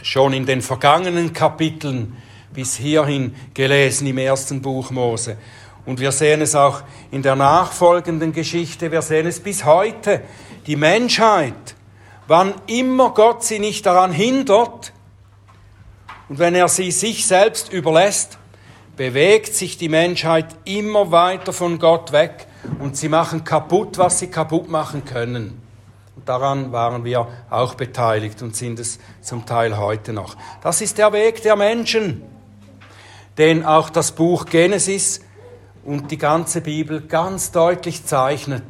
schon 0.02 0.34
in 0.34 0.46
den 0.46 0.62
vergangenen 0.62 1.34
Kapiteln 1.34 2.16
bis 2.54 2.76
hierhin 2.78 3.36
gelesen 3.54 4.08
im 4.08 4.18
ersten 4.18 4.62
Buch 4.62 4.92
Mose. 4.92 5.38
Und 5.86 6.00
wir 6.00 6.12
sehen 6.12 6.42
es 6.42 6.56
auch 6.56 6.82
in 7.12 7.22
der 7.22 7.36
nachfolgenden 7.36 8.34
Geschichte, 8.34 8.92
wir 8.92 9.02
sehen 9.02 9.28
es 9.28 9.40
bis 9.40 9.66
heute. 9.66 10.22
Die 10.66 10.76
Menschheit, 10.76 11.76
wann 12.28 12.54
immer 12.68 13.12
Gott 13.12 13.44
sie 13.44 13.60
nicht 13.60 13.86
daran 13.86 14.12
hindert 14.12 14.94
und 16.28 16.40
wenn 16.40 16.56
er 16.56 16.68
sie 16.68 16.92
sich 16.92 17.28
selbst 17.28 17.72
überlässt, 17.72 18.40
bewegt 18.96 19.54
sich 19.54 19.78
die 19.78 19.90
Menschheit 19.90 20.48
immer 20.66 21.12
weiter 21.12 21.54
von 21.54 21.78
Gott 21.78 22.12
weg 22.12 22.48
und 22.80 22.98
sie 22.98 23.10
machen 23.10 23.44
kaputt, 23.44 23.98
was 23.98 24.20
sie 24.20 24.28
kaputt 24.28 24.70
machen 24.70 25.06
können. 25.06 25.62
Und 26.16 26.28
daran 26.28 26.72
waren 26.72 27.04
wir 27.04 27.28
auch 27.50 27.76
beteiligt 27.76 28.42
und 28.42 28.56
sind 28.56 28.80
es 28.80 29.00
zum 29.22 29.46
Teil 29.46 29.78
heute 29.78 30.14
noch. 30.14 30.36
Das 30.64 30.82
ist 30.82 30.98
der 30.98 31.14
Weg 31.14 31.44
der 31.44 31.56
Menschen, 31.56 32.24
den 33.38 33.66
auch 33.66 33.90
das 33.90 34.14
Buch 34.14 34.46
Genesis 34.46 35.22
und 35.86 36.12
die 36.12 36.18
ganze 36.18 36.62
Bibel 36.62 37.02
ganz 37.02 37.52
deutlich 37.52 38.06
zeichnet. 38.06 38.64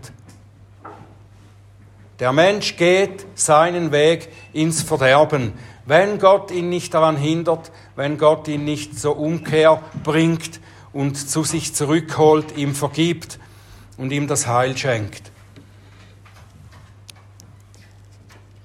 Der 2.19 2.31
Mensch 2.31 2.77
geht 2.77 3.25
seinen 3.35 3.91
Weg 3.91 4.29
ins 4.53 4.83
Verderben, 4.83 5.53
wenn 5.85 6.19
Gott 6.19 6.51
ihn 6.51 6.69
nicht 6.69 6.93
daran 6.93 7.17
hindert, 7.17 7.71
wenn 7.95 8.17
Gott 8.17 8.47
ihn 8.47 8.63
nicht 8.63 8.99
zur 8.99 9.17
Umkehr 9.17 9.81
bringt 10.03 10.59
und 10.93 11.15
zu 11.15 11.43
sich 11.43 11.73
zurückholt, 11.73 12.57
ihm 12.57 12.73
vergibt 12.73 13.39
und 13.97 14.11
ihm 14.11 14.27
das 14.27 14.47
Heil 14.47 14.77
schenkt. 14.77 15.31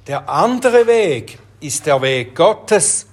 Der 0.06 0.28
andere 0.28 0.86
Weg 0.86 1.38
ist 1.60 1.86
der 1.86 2.00
Weg 2.02 2.34
Gottes. 2.34 3.06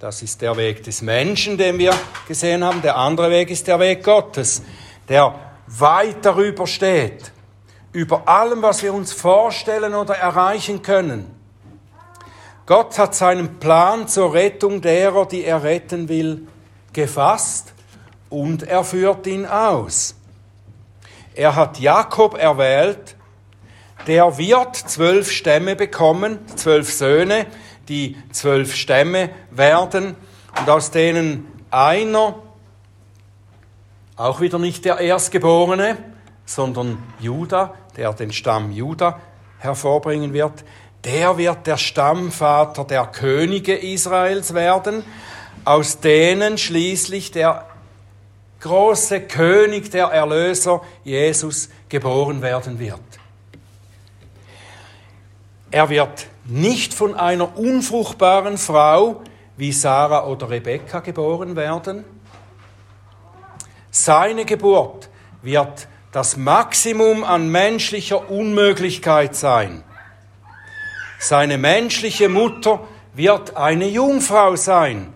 Das 0.00 0.22
ist 0.22 0.40
der 0.40 0.56
Weg 0.56 0.82
des 0.82 1.02
Menschen, 1.02 1.58
den 1.58 1.78
wir 1.78 1.92
gesehen 2.26 2.64
haben. 2.64 2.80
Der 2.80 2.96
andere 2.96 3.30
Weg 3.30 3.50
ist 3.50 3.66
der 3.66 3.78
Weg 3.78 4.02
Gottes, 4.02 4.62
der 5.10 5.34
weit 5.66 6.24
darüber 6.24 6.66
steht, 6.66 7.30
über 7.92 8.26
allem, 8.26 8.62
was 8.62 8.82
wir 8.82 8.94
uns 8.94 9.12
vorstellen 9.12 9.94
oder 9.94 10.14
erreichen 10.14 10.80
können. 10.80 11.30
Gott 12.64 12.98
hat 12.98 13.14
seinen 13.14 13.58
Plan 13.58 14.08
zur 14.08 14.32
Rettung 14.32 14.80
derer, 14.80 15.26
die 15.26 15.44
er 15.44 15.62
retten 15.62 16.08
will, 16.08 16.48
gefasst 16.94 17.74
und 18.30 18.62
er 18.62 18.84
führt 18.84 19.26
ihn 19.26 19.44
aus. 19.44 20.14
Er 21.34 21.54
hat 21.56 21.78
Jakob 21.78 22.38
erwählt, 22.38 23.16
der 24.06 24.38
wird 24.38 24.76
zwölf 24.76 25.30
Stämme 25.30 25.76
bekommen, 25.76 26.38
zwölf 26.56 26.90
Söhne, 26.90 27.44
die 27.88 28.16
zwölf 28.32 28.74
Stämme 28.74 29.30
werden 29.50 30.16
und 30.58 30.68
aus 30.68 30.90
denen 30.90 31.46
einer, 31.70 32.36
auch 34.16 34.40
wieder 34.40 34.58
nicht 34.58 34.84
der 34.84 34.98
Erstgeborene, 34.98 35.96
sondern 36.44 36.98
Juda, 37.20 37.74
der 37.96 38.12
den 38.12 38.32
Stamm 38.32 38.72
Juda 38.72 39.20
hervorbringen 39.58 40.32
wird. 40.32 40.64
Der 41.04 41.38
wird 41.38 41.66
der 41.66 41.78
Stammvater 41.78 42.84
der 42.84 43.06
Könige 43.06 43.74
Israels 43.74 44.52
werden, 44.52 45.04
aus 45.64 46.00
denen 46.00 46.58
schließlich 46.58 47.30
der 47.30 47.66
große 48.60 49.22
König, 49.22 49.90
der 49.90 50.06
Erlöser 50.06 50.82
Jesus 51.04 51.70
geboren 51.88 52.42
werden 52.42 52.78
wird. 52.78 53.00
Er 55.70 55.88
wird 55.88 56.26
nicht 56.50 56.94
von 56.94 57.14
einer 57.14 57.56
unfruchtbaren 57.56 58.58
Frau 58.58 59.22
wie 59.56 59.72
Sarah 59.72 60.26
oder 60.26 60.50
Rebekka 60.50 61.00
geboren 61.00 61.56
werden. 61.56 62.04
Seine 63.90 64.44
Geburt 64.44 65.08
wird 65.42 65.88
das 66.12 66.36
Maximum 66.36 67.24
an 67.24 67.50
menschlicher 67.50 68.30
Unmöglichkeit 68.30 69.36
sein. 69.36 69.84
Seine 71.18 71.58
menschliche 71.58 72.28
Mutter 72.28 72.80
wird 73.14 73.56
eine 73.56 73.86
Jungfrau 73.86 74.56
sein, 74.56 75.12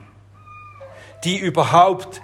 die 1.24 1.38
überhaupt 1.38 2.20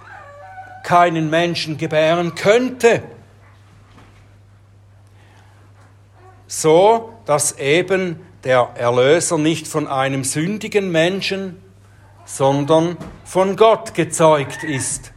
keinen 0.85 1.31
Menschen 1.31 1.79
gebären 1.79 2.35
könnte. 2.35 3.03
So, 6.47 7.15
dass 7.27 7.59
eben 7.59 8.21
der 8.45 8.71
Erlöser 8.75 9.39
nicht 9.39 9.69
von 9.69 9.87
einem 9.87 10.25
sündigen 10.25 10.91
Menschen, 10.91 11.63
sondern 12.25 12.97
von 13.25 13.57
Gott 13.57 13.95
gezeugt 13.95 14.63
ist. 14.65 15.13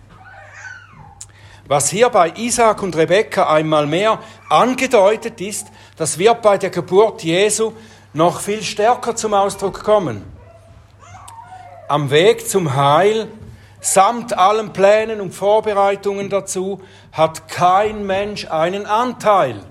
Was 1.67 1.89
hier 1.89 2.09
bei 2.09 2.33
Isaac 2.35 2.83
und 2.83 2.95
Rebekka 2.97 3.47
einmal 3.51 3.87
mehr 3.87 4.19
angedeutet 4.49 5.39
ist, 5.39 5.67
das 5.95 6.17
wird 6.17 6.41
bei 6.41 6.57
der 6.57 6.69
Geburt 6.69 7.23
Jesu 7.23 7.73
noch 8.13 8.41
viel 8.41 8.61
stärker 8.61 9.15
zum 9.15 9.33
Ausdruck 9.33 9.83
kommen. 9.83 10.23
Am 11.87 12.09
Weg 12.09 12.47
zum 12.49 12.75
Heil, 12.75 13.27
samt 13.79 14.37
allen 14.37 14.73
Plänen 14.73 15.21
und 15.21 15.33
Vorbereitungen 15.33 16.29
dazu, 16.29 16.81
hat 17.11 17.47
kein 17.47 18.05
Mensch 18.05 18.45
einen 18.49 18.85
Anteil. 18.85 19.63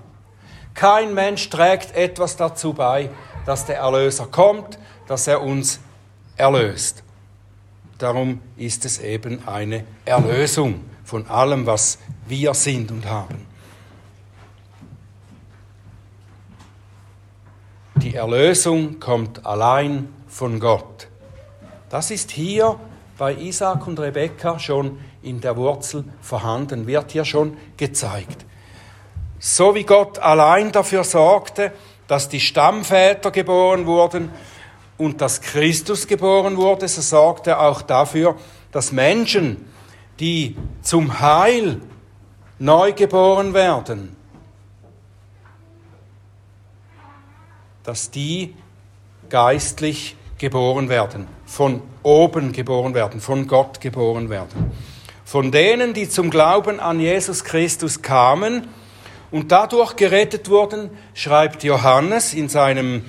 Kein 0.73 1.13
Mensch 1.13 1.49
trägt 1.49 1.95
etwas 1.95 2.35
dazu 2.37 2.73
bei, 2.73 3.09
dass 3.45 3.65
der 3.65 3.77
Erlöser 3.77 4.27
kommt, 4.27 4.77
dass 5.07 5.27
er 5.27 5.41
uns 5.41 5.79
erlöst. 6.37 7.03
Darum 7.97 8.41
ist 8.57 8.85
es 8.85 8.99
eben 8.99 9.47
eine 9.47 9.85
Erlösung 10.05 10.81
von 11.03 11.27
allem, 11.27 11.65
was 11.65 11.99
wir 12.27 12.53
sind 12.53 12.91
und 12.91 13.05
haben. 13.05 13.45
Die 17.95 18.15
Erlösung 18.15 18.99
kommt 18.99 19.45
allein 19.45 20.09
von 20.27 20.59
Gott. 20.59 21.07
Das 21.89 22.11
ist 22.11 22.31
hier 22.31 22.79
bei 23.17 23.33
Isaac 23.35 23.85
und 23.87 23.99
Rebekka 23.99 24.59
schon 24.59 24.99
in 25.21 25.39
der 25.39 25.55
Wurzel 25.55 26.03
vorhanden, 26.21 26.87
wird 26.87 27.11
hier 27.11 27.23
schon 27.23 27.55
gezeigt. 27.77 28.45
So 29.39 29.75
wie 29.75 29.83
Gott 29.83 30.19
allein 30.19 30.71
dafür 30.71 31.03
sorgte, 31.03 31.71
dass 32.13 32.29
die 32.29 32.39
Stammväter 32.39 33.31
geboren 33.31 33.87
wurden 33.87 34.29
und 34.99 35.19
dass 35.19 35.41
Christus 35.41 36.05
geboren 36.05 36.57
wurde, 36.57 36.87
so 36.87 37.01
sorgt 37.01 37.47
er 37.47 37.59
auch 37.59 37.81
dafür, 37.81 38.35
dass 38.71 38.91
Menschen, 38.91 39.65
die 40.19 40.55
zum 40.83 41.21
Heil 41.21 41.81
neu 42.59 42.93
geboren 42.93 43.55
werden, 43.55 44.15
dass 47.81 48.11
die 48.11 48.53
geistlich 49.29 50.15
geboren 50.37 50.89
werden, 50.89 51.27
von 51.47 51.81
oben 52.03 52.51
geboren 52.51 52.93
werden, 52.93 53.21
von 53.21 53.47
Gott 53.47 53.81
geboren 53.81 54.29
werden. 54.29 54.71
Von 55.25 55.51
denen, 55.51 55.95
die 55.95 56.07
zum 56.07 56.29
Glauben 56.29 56.79
an 56.79 56.99
Jesus 56.99 57.43
Christus 57.43 58.03
kamen 58.03 58.67
und 59.33 59.51
dadurch 59.51 59.95
gerettet 59.95 60.47
wurden, 60.47 60.91
schreibt 61.15 61.63
Johannes 61.63 62.35
in 62.35 62.49
seinem 62.49 63.03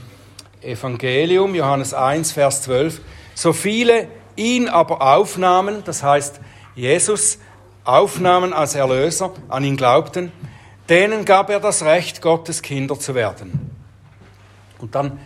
Evangelium, 0.62 1.54
Johannes 1.54 1.92
1, 1.92 2.32
Vers 2.32 2.62
12, 2.62 3.02
so 3.34 3.52
viele 3.52 4.08
ihn 4.34 4.70
aber 4.70 5.02
aufnahmen, 5.02 5.82
das 5.84 6.02
heißt 6.02 6.40
Jesus 6.74 7.38
aufnahmen 7.84 8.54
als 8.54 8.74
Erlöser, 8.74 9.34
an 9.50 9.64
ihn 9.64 9.76
glaubten, 9.76 10.32
denen 10.88 11.26
gab 11.26 11.50
er 11.50 11.60
das 11.60 11.84
Recht, 11.84 12.22
Gottes 12.22 12.62
Kinder 12.62 12.98
zu 12.98 13.14
werden. 13.14 13.76
Und 14.78 14.94
dann 14.94 15.20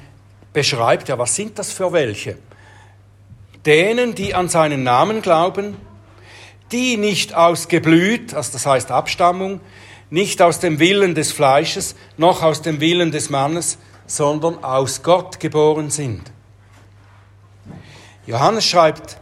beschreibt 0.52 1.08
er, 1.08 1.16
was 1.16 1.36
sind 1.36 1.60
das 1.60 1.70
für 1.70 1.92
welche? 1.92 2.38
Denen, 3.64 4.16
die 4.16 4.34
an 4.34 4.48
seinen 4.48 4.82
Namen 4.82 5.22
glauben, 5.22 5.76
die 6.72 6.96
nicht 6.96 7.34
aus 7.34 7.68
Geblüt, 7.68 8.34
also 8.34 8.50
das 8.52 8.66
heißt 8.66 8.90
Abstammung, 8.90 9.60
nicht 10.10 10.40
aus 10.42 10.60
dem 10.60 10.78
Willen 10.78 11.14
des 11.14 11.32
Fleisches, 11.32 11.94
noch 12.16 12.42
aus 12.42 12.62
dem 12.62 12.80
Willen 12.80 13.10
des 13.10 13.30
Mannes, 13.30 13.78
sondern 14.06 14.62
aus 14.64 15.02
Gott 15.02 15.38
geboren 15.38 15.90
sind. 15.90 16.32
Johannes 18.26 18.66
schreibt 18.66 19.18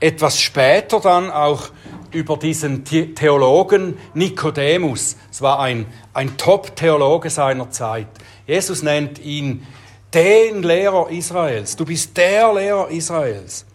etwas 0.00 0.40
später 0.40 1.00
dann 1.00 1.30
auch 1.30 1.70
über 2.12 2.36
diesen 2.36 2.84
Theologen 2.84 3.96
Nikodemus. 4.14 5.16
Es 5.30 5.42
war 5.42 5.60
ein, 5.60 5.86
ein 6.14 6.36
Top-Theologe 6.36 7.30
seiner 7.30 7.70
Zeit. 7.70 8.08
Jesus 8.46 8.82
nennt 8.82 9.18
ihn 9.20 9.66
den 10.12 10.62
Lehrer 10.62 11.08
Israels. 11.10 11.76
Du 11.76 11.84
bist 11.84 12.16
der 12.16 12.52
Lehrer 12.52 12.88
Israels. 12.88 13.66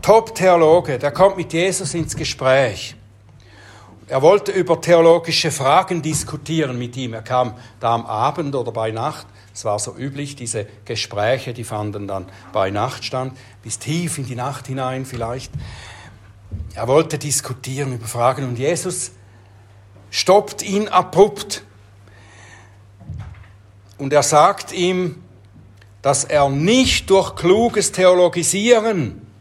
Top-Theologe, 0.00 0.98
der 0.98 1.12
kommt 1.12 1.36
mit 1.36 1.52
Jesus 1.52 1.94
ins 1.94 2.16
Gespräch. 2.16 2.96
Er 4.08 4.20
wollte 4.20 4.52
über 4.52 4.80
theologische 4.80 5.50
Fragen 5.50 6.02
diskutieren 6.02 6.78
mit 6.78 6.96
ihm. 6.96 7.14
Er 7.14 7.22
kam 7.22 7.54
da 7.80 7.94
am 7.94 8.04
Abend 8.04 8.54
oder 8.54 8.72
bei 8.72 8.90
Nacht. 8.90 9.26
Es 9.54 9.64
war 9.64 9.78
so 9.78 9.96
üblich, 9.96 10.34
diese 10.34 10.66
Gespräche, 10.84 11.54
die 11.54 11.64
fanden 11.64 12.08
dann 12.08 12.26
bei 12.52 12.70
Nacht 12.70 13.04
stand, 13.04 13.36
bis 13.62 13.78
tief 13.78 14.18
in 14.18 14.26
die 14.26 14.34
Nacht 14.34 14.66
hinein 14.66 15.06
vielleicht. 15.06 15.52
Er 16.74 16.88
wollte 16.88 17.18
diskutieren 17.18 17.92
über 17.92 18.06
Fragen 18.06 18.44
und 18.44 18.58
Jesus 18.58 19.12
stoppt 20.10 20.62
ihn 20.62 20.88
abrupt. 20.88 21.62
Und 23.98 24.12
er 24.12 24.22
sagt 24.22 24.72
ihm, 24.72 25.22
dass 26.00 26.24
er 26.24 26.48
nicht 26.48 27.08
durch 27.08 27.36
kluges 27.36 27.92
Theologisieren 27.92 29.31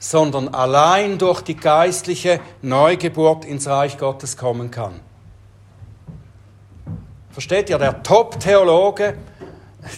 sondern 0.00 0.48
allein 0.48 1.18
durch 1.18 1.42
die 1.42 1.54
geistliche 1.54 2.40
Neugeburt 2.62 3.44
ins 3.44 3.68
Reich 3.68 3.98
Gottes 3.98 4.36
kommen 4.36 4.70
kann. 4.70 4.98
Versteht 7.30 7.70
ihr, 7.70 7.78
der 7.78 8.02
Top-Theologe, 8.02 9.16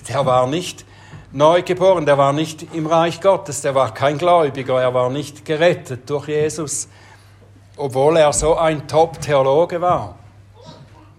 der 0.08 0.26
war 0.26 0.48
nicht 0.48 0.84
neugeboren, 1.30 2.04
der 2.04 2.18
war 2.18 2.32
nicht 2.32 2.74
im 2.74 2.86
Reich 2.86 3.20
Gottes, 3.20 3.62
der 3.62 3.76
war 3.76 3.94
kein 3.94 4.18
Gläubiger, 4.18 4.82
er 4.82 4.92
war 4.92 5.08
nicht 5.08 5.44
gerettet 5.44 6.10
durch 6.10 6.28
Jesus, 6.28 6.88
obwohl 7.76 8.16
er 8.16 8.32
so 8.32 8.56
ein 8.56 8.88
Top-Theologe 8.88 9.80
war, 9.80 10.16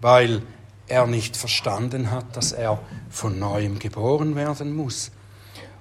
weil 0.02 0.42
er 0.86 1.06
nicht 1.06 1.38
verstanden 1.38 2.10
hat, 2.10 2.36
dass 2.36 2.52
er 2.52 2.78
von 3.10 3.38
neuem 3.38 3.78
geboren 3.78 4.36
werden 4.36 4.76
muss. 4.76 5.10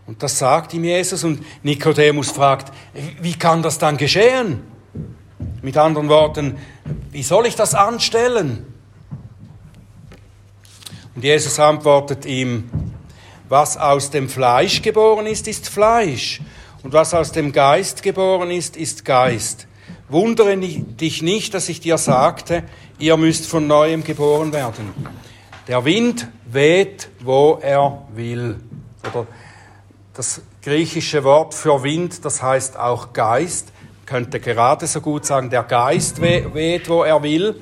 Und 0.06 0.22
das 0.22 0.38
sagt 0.38 0.74
ihm 0.74 0.84
Jesus 0.84 1.24
und 1.24 1.44
Nikodemus 1.64 2.32
fragt, 2.32 2.74
wie 3.22 3.34
kann 3.34 3.64
das 3.64 3.78
dann 3.78 3.98
geschehen? 3.98 4.62
Mit 5.62 5.78
anderen 5.78 6.10
Worten, 6.10 6.58
wie 7.12 7.24
soll 7.24 7.46
ich 7.46 7.56
das 7.56 7.74
anstellen? 7.74 8.66
Und 11.16 11.24
Jesus 11.24 11.60
antwortet 11.60 12.26
ihm, 12.26 12.70
was 13.48 13.78
aus 13.78 14.10
dem 14.10 14.30
Fleisch 14.30 14.82
geboren 14.82 15.26
ist, 15.26 15.48
ist 15.48 15.70
Fleisch. 15.70 16.42
Und 16.82 16.92
was 16.92 17.14
aus 17.14 17.32
dem 17.32 17.52
Geist 17.52 18.04
geboren 18.04 18.52
ist, 18.52 18.76
ist 18.76 19.06
Geist. 19.06 19.68
Wundere 20.10 20.58
dich 20.58 21.22
nicht, 21.22 21.54
dass 21.54 21.70
ich 21.70 21.80
dir 21.80 21.98
sagte, 21.98 22.64
ihr 23.00 23.16
müsst 23.16 23.48
von 23.48 23.68
neuem 23.68 24.04
geboren 24.04 24.52
werden. 24.52 24.90
Der 25.68 25.86
Wind 25.86 26.28
weht, 26.46 27.10
wo 27.22 27.60
er 27.62 28.06
will. 28.14 28.60
Oder 29.10 29.28
das 30.14 30.42
griechische 30.62 31.24
Wort 31.24 31.54
für 31.54 31.84
Wind, 31.84 32.24
das 32.24 32.42
heißt 32.42 32.78
auch 32.78 33.14
Geist. 33.14 33.70
könnte 34.06 34.40
gerade 34.40 34.86
so 34.86 35.02
gut 35.02 35.26
sagen, 35.26 35.50
der 35.50 35.64
Geist 35.64 36.22
weht, 36.22 36.88
wo 36.90 37.04
er 37.04 37.24
will. 37.24 37.60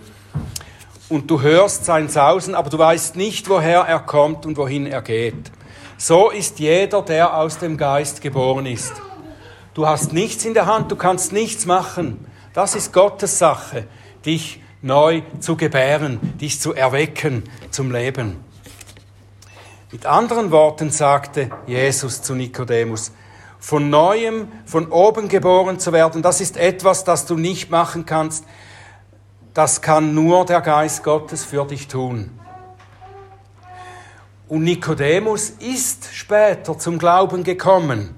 Und 1.08 1.30
du 1.30 1.42
hörst 1.42 1.86
sein 1.86 2.10
Sausen, 2.10 2.56
aber 2.56 2.70
du 2.70 2.78
weißt 2.78 3.16
nicht, 3.16 3.48
woher 3.48 3.82
er 3.82 4.00
kommt 4.00 4.46
und 4.46 4.58
wohin 4.58 4.86
er 4.86 5.02
geht. 5.02 5.52
So 5.98 6.30
ist 6.30 6.60
jeder, 6.60 7.02
der 7.04 7.38
aus 7.38 7.60
dem 7.60 7.78
Geist 7.78 8.22
geboren 8.22 8.66
ist. 8.66 8.94
Du 9.74 9.86
hast 9.86 10.14
nichts 10.14 10.44
in 10.44 10.54
der 10.54 10.66
Hand, 10.66 10.92
du 10.92 10.96
kannst 10.96 11.32
nichts 11.32 11.66
machen. 11.66 12.26
Das 12.54 12.76
ist 12.76 12.92
Gottes 12.92 13.38
Sache, 13.38 13.86
dich 14.26 14.62
neu 14.82 15.22
zu 15.40 15.56
gebären, 15.56 16.20
dich 16.42 16.60
zu 16.60 16.74
erwecken 16.74 17.44
zum 17.70 17.92
Leben. 17.92 18.51
Mit 19.92 20.06
anderen 20.06 20.52
Worten 20.52 20.90
sagte 20.90 21.50
Jesus 21.68 22.22
zu 22.22 22.34
Nikodemus, 22.34 23.12
von 23.60 23.90
neuem, 23.90 24.48
von 24.66 24.90
oben 24.90 25.28
geboren 25.28 25.80
zu 25.80 25.92
werden, 25.92 26.22
das 26.22 26.40
ist 26.40 26.56
etwas, 26.56 27.04
das 27.04 27.26
du 27.26 27.36
nicht 27.36 27.70
machen 27.70 28.06
kannst. 28.06 28.46
Das 29.54 29.82
kann 29.82 30.16
nur 30.16 30.46
der 30.46 30.62
Geist 30.62 31.04
Gottes 31.04 31.44
für 31.44 31.66
dich 31.66 31.90
tun. 31.90 32.32
Und 34.48 34.64
Nikodemus 34.64 35.50
ist 35.50 36.08
später 36.14 36.78
zum 36.78 36.98
Glauben 36.98 37.44
gekommen. 37.44 38.16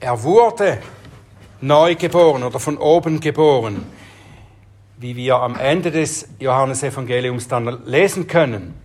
Er 0.00 0.22
wurde 0.24 0.78
neu 1.60 1.94
geboren 1.94 2.42
oder 2.42 2.58
von 2.58 2.76
oben 2.76 3.20
geboren, 3.20 3.86
wie 4.98 5.14
wir 5.14 5.36
am 5.36 5.56
Ende 5.56 5.92
des 5.92 6.28
Johannesevangeliums 6.40 7.46
dann 7.46 7.84
lesen 7.86 8.26
können. 8.26 8.83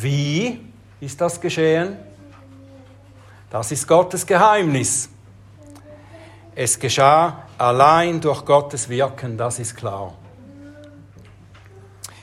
Wie 0.00 0.60
ist 1.00 1.20
das 1.20 1.40
geschehen? 1.40 1.96
Das 3.50 3.72
ist 3.72 3.88
Gottes 3.88 4.26
Geheimnis. 4.26 5.08
Es 6.54 6.78
geschah 6.78 7.44
allein 7.56 8.20
durch 8.20 8.44
Gottes 8.44 8.88
Wirken, 8.88 9.36
das 9.36 9.58
ist 9.58 9.76
klar. 9.76 10.14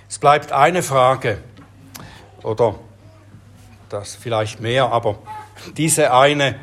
Es 0.08 0.20
bleibt 0.20 0.52
eine 0.52 0.84
Frage, 0.84 1.40
oder 2.44 2.76
das 3.90 4.16
vielleicht 4.16 4.62
mehr, 4.62 4.92
aber 4.92 5.18
diese 5.76 6.14
eine 6.14 6.56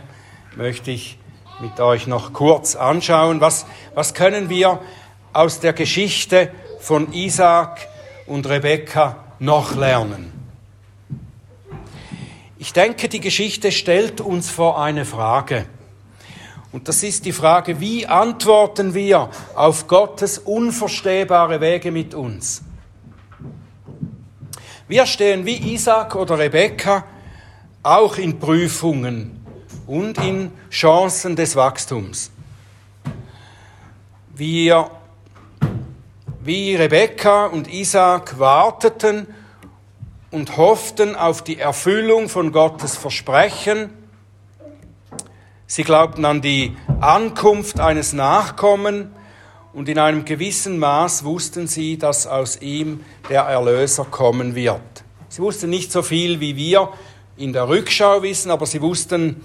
möchte 0.56 0.90
ich 0.90 1.18
mit 1.60 1.78
euch 1.80 2.06
noch 2.06 2.32
kurz 2.32 2.74
anschauen. 2.76 3.40
Was, 3.40 3.66
was 3.94 4.14
können 4.14 4.48
wir 4.48 4.80
aus 5.32 5.60
der 5.60 5.74
Geschichte 5.74 6.50
von 6.80 7.12
Isaac 7.12 7.86
und 8.26 8.48
Rebekka 8.48 9.16
noch 9.38 9.74
lernen? 9.74 10.31
Ich 12.62 12.72
denke, 12.72 13.08
die 13.08 13.18
Geschichte 13.18 13.72
stellt 13.72 14.20
uns 14.20 14.48
vor 14.48 14.80
eine 14.80 15.04
Frage. 15.04 15.66
Und 16.70 16.86
das 16.86 17.02
ist 17.02 17.24
die 17.24 17.32
Frage, 17.32 17.80
wie 17.80 18.06
antworten 18.06 18.94
wir 18.94 19.30
auf 19.56 19.88
Gottes 19.88 20.38
unverstehbare 20.38 21.60
Wege 21.60 21.90
mit 21.90 22.14
uns? 22.14 22.62
Wir 24.86 25.06
stehen 25.06 25.44
wie 25.44 25.74
Isaac 25.74 26.14
oder 26.14 26.38
Rebekka 26.38 27.04
auch 27.82 28.16
in 28.16 28.38
Prüfungen 28.38 29.44
und 29.88 30.18
in 30.18 30.52
Chancen 30.70 31.34
des 31.34 31.56
Wachstums. 31.56 32.30
Wir, 34.36 34.88
wie 36.40 36.76
Rebekka 36.76 37.46
und 37.46 37.66
Isaac 37.66 38.38
warteten 38.38 39.26
und 40.32 40.56
hofften 40.56 41.14
auf 41.14 41.44
die 41.44 41.58
Erfüllung 41.58 42.28
von 42.28 42.50
Gottes 42.50 42.96
Versprechen. 42.96 43.90
Sie 45.66 45.84
glaubten 45.84 46.24
an 46.24 46.40
die 46.40 46.76
Ankunft 47.00 47.78
eines 47.78 48.12
Nachkommen 48.12 49.14
und 49.72 49.88
in 49.88 49.98
einem 49.98 50.24
gewissen 50.24 50.78
Maß 50.78 51.24
wussten 51.24 51.66
sie, 51.66 51.98
dass 51.98 52.26
aus 52.26 52.60
ihm 52.60 53.00
der 53.28 53.42
Erlöser 53.42 54.04
kommen 54.04 54.54
wird. 54.54 54.80
Sie 55.28 55.40
wussten 55.40 55.70
nicht 55.70 55.92
so 55.92 56.02
viel, 56.02 56.40
wie 56.40 56.56
wir 56.56 56.92
in 57.36 57.52
der 57.52 57.68
Rückschau 57.68 58.22
wissen, 58.22 58.50
aber 58.50 58.66
sie 58.66 58.82
wussten 58.82 59.40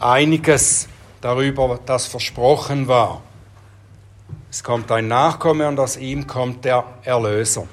einiges 0.00 0.88
darüber, 1.20 1.78
das 1.86 2.06
versprochen 2.06 2.88
war. 2.88 3.22
Es 4.50 4.62
kommt 4.62 4.90
ein 4.92 5.08
Nachkomme 5.08 5.66
und 5.68 5.78
aus 5.80 5.96
ihm 5.96 6.26
kommt 6.26 6.64
der 6.64 6.84
Erlöser. 7.02 7.66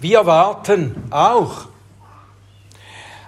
Wir 0.00 0.26
warten 0.26 1.08
auch. 1.10 1.66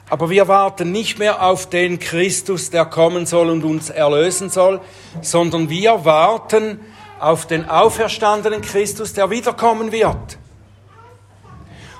Aber 0.08 0.30
wir 0.30 0.48
warten 0.48 0.90
nicht 0.92 1.18
mehr 1.18 1.42
auf 1.42 1.68
den 1.68 1.98
Christus, 1.98 2.70
der 2.70 2.84
kommen 2.84 3.26
soll 3.26 3.48
und 3.50 3.64
uns 3.64 3.90
erlösen 3.90 4.50
soll, 4.50 4.80
sondern 5.22 5.68
wir 5.68 6.04
warten 6.04 6.80
auf 7.20 7.46
den 7.46 7.68
auferstandenen 7.68 8.60
Christus, 8.60 9.12
der 9.12 9.30
wiederkommen 9.30 9.92
wird. 9.92 10.38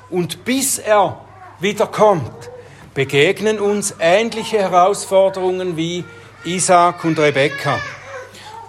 Und 0.09 0.45
bis 0.45 0.79
er 0.79 1.21
wiederkommt, 1.61 2.51
begegnen 2.95 3.61
uns 3.61 3.95
ähnliche 4.01 4.59
Herausforderungen 4.59 5.77
wie 5.77 6.05
Isaac 6.45 7.05
und 7.05 7.19
Rebekka. 7.19 7.79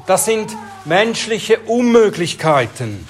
Das 0.06 0.26
sind 0.26 0.56
menschliche 0.86 1.60
Unmöglichkeiten. 1.62 3.08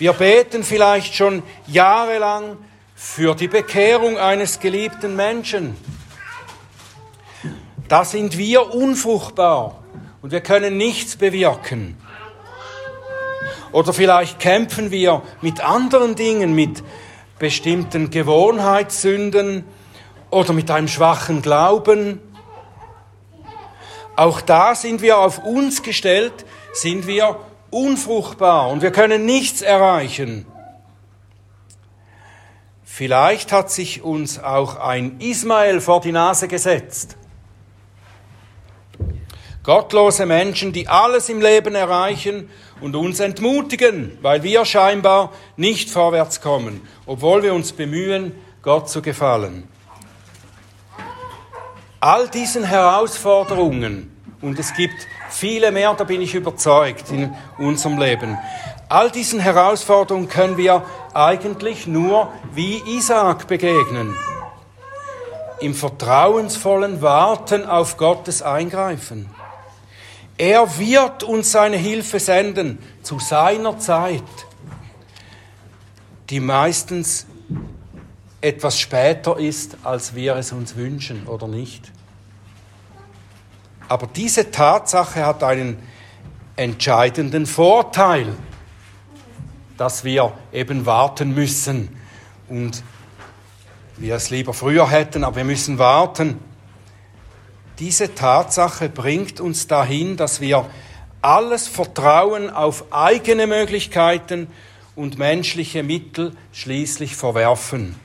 Wir 0.00 0.14
beten 0.14 0.64
vielleicht 0.64 1.14
schon 1.14 1.42
jahrelang 1.66 2.56
für 2.94 3.34
die 3.34 3.48
Bekehrung 3.48 4.16
eines 4.16 4.58
geliebten 4.58 5.14
Menschen. 5.14 5.76
Da 7.86 8.06
sind 8.06 8.38
wir 8.38 8.72
unfruchtbar 8.72 9.84
und 10.22 10.32
wir 10.32 10.40
können 10.40 10.78
nichts 10.78 11.16
bewirken. 11.16 11.98
Oder 13.72 13.92
vielleicht 13.92 14.38
kämpfen 14.38 14.90
wir 14.90 15.20
mit 15.42 15.60
anderen 15.60 16.14
Dingen, 16.14 16.54
mit 16.54 16.82
bestimmten 17.38 18.08
Gewohnheitssünden 18.08 19.66
oder 20.30 20.54
mit 20.54 20.70
einem 20.70 20.88
schwachen 20.88 21.42
Glauben. 21.42 22.22
Auch 24.16 24.40
da 24.40 24.74
sind 24.74 25.02
wir 25.02 25.18
auf 25.18 25.44
uns 25.44 25.82
gestellt, 25.82 26.46
sind 26.72 27.06
wir 27.06 27.38
unfruchtbar 27.70 28.68
und 28.68 28.82
wir 28.82 28.90
können 28.90 29.24
nichts 29.24 29.62
erreichen. 29.62 30.46
Vielleicht 32.84 33.52
hat 33.52 33.70
sich 33.70 34.02
uns 34.02 34.42
auch 34.42 34.76
ein 34.76 35.20
Ismael 35.20 35.80
vor 35.80 36.00
die 36.00 36.12
Nase 36.12 36.48
gesetzt. 36.48 37.16
Gottlose 39.62 40.26
Menschen, 40.26 40.72
die 40.72 40.88
alles 40.88 41.28
im 41.28 41.40
Leben 41.40 41.74
erreichen 41.74 42.50
und 42.80 42.96
uns 42.96 43.20
entmutigen, 43.20 44.18
weil 44.22 44.42
wir 44.42 44.64
scheinbar 44.64 45.32
nicht 45.56 45.90
vorwärts 45.90 46.40
kommen, 46.40 46.80
obwohl 47.06 47.42
wir 47.42 47.54
uns 47.54 47.72
bemühen, 47.72 48.32
Gott 48.62 48.90
zu 48.90 49.02
gefallen. 49.02 49.68
All 52.00 52.28
diesen 52.28 52.64
Herausforderungen, 52.64 54.10
und 54.40 54.58
es 54.58 54.74
gibt 54.74 55.06
viele 55.30 55.72
mehr, 55.72 55.94
da 55.94 56.04
bin 56.04 56.20
ich 56.20 56.34
überzeugt, 56.34 57.10
in 57.10 57.34
unserem 57.58 57.98
Leben. 57.98 58.38
All 58.88 59.10
diesen 59.10 59.40
Herausforderungen 59.40 60.28
können 60.28 60.56
wir 60.56 60.82
eigentlich 61.14 61.86
nur 61.86 62.32
wie 62.54 62.82
Isaac 62.96 63.46
begegnen. 63.46 64.14
Im 65.60 65.74
vertrauensvollen 65.74 67.02
Warten 67.02 67.66
auf 67.66 67.96
Gottes 67.96 68.42
Eingreifen. 68.42 69.30
Er 70.38 70.78
wird 70.78 71.22
uns 71.22 71.52
seine 71.52 71.76
Hilfe 71.76 72.18
senden 72.18 72.78
zu 73.02 73.18
seiner 73.18 73.78
Zeit, 73.78 74.22
die 76.30 76.40
meistens 76.40 77.26
etwas 78.40 78.78
später 78.80 79.38
ist, 79.38 79.76
als 79.84 80.14
wir 80.14 80.36
es 80.36 80.52
uns 80.52 80.76
wünschen 80.76 81.26
oder 81.26 81.46
nicht. 81.46 81.92
Aber 83.90 84.06
diese 84.06 84.52
Tatsache 84.52 85.26
hat 85.26 85.42
einen 85.42 85.76
entscheidenden 86.54 87.44
Vorteil, 87.44 88.36
dass 89.76 90.04
wir 90.04 90.32
eben 90.52 90.86
warten 90.86 91.34
müssen 91.34 91.96
und 92.48 92.84
wir 93.96 94.14
es 94.14 94.30
lieber 94.30 94.54
früher 94.54 94.88
hätten, 94.88 95.24
aber 95.24 95.38
wir 95.38 95.44
müssen 95.44 95.80
warten. 95.80 96.38
Diese 97.80 98.14
Tatsache 98.14 98.88
bringt 98.88 99.40
uns 99.40 99.66
dahin, 99.66 100.16
dass 100.16 100.40
wir 100.40 100.70
alles 101.20 101.66
Vertrauen 101.66 102.48
auf 102.48 102.92
eigene 102.92 103.48
Möglichkeiten 103.48 104.46
und 104.94 105.18
menschliche 105.18 105.82
Mittel 105.82 106.36
schließlich 106.52 107.16
verwerfen 107.16 107.96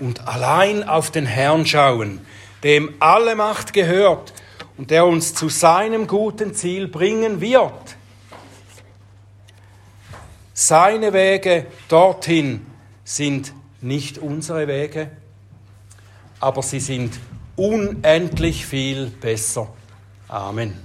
und 0.00 0.26
allein 0.26 0.82
auf 0.82 1.12
den 1.12 1.26
Herrn 1.26 1.66
schauen, 1.66 2.20
dem 2.64 2.92
alle 2.98 3.36
Macht 3.36 3.74
gehört 3.74 4.32
und 4.76 4.90
der 4.90 5.06
uns 5.06 5.34
zu 5.34 5.48
seinem 5.48 6.06
guten 6.06 6.54
Ziel 6.54 6.88
bringen 6.88 7.40
wird. 7.40 7.96
Seine 10.52 11.12
Wege 11.12 11.66
dorthin 11.88 12.64
sind 13.04 13.52
nicht 13.80 14.18
unsere 14.18 14.66
Wege, 14.68 15.10
aber 16.40 16.62
sie 16.62 16.80
sind 16.80 17.18
unendlich 17.56 18.66
viel 18.66 19.06
besser. 19.06 19.68
Amen. 20.28 20.78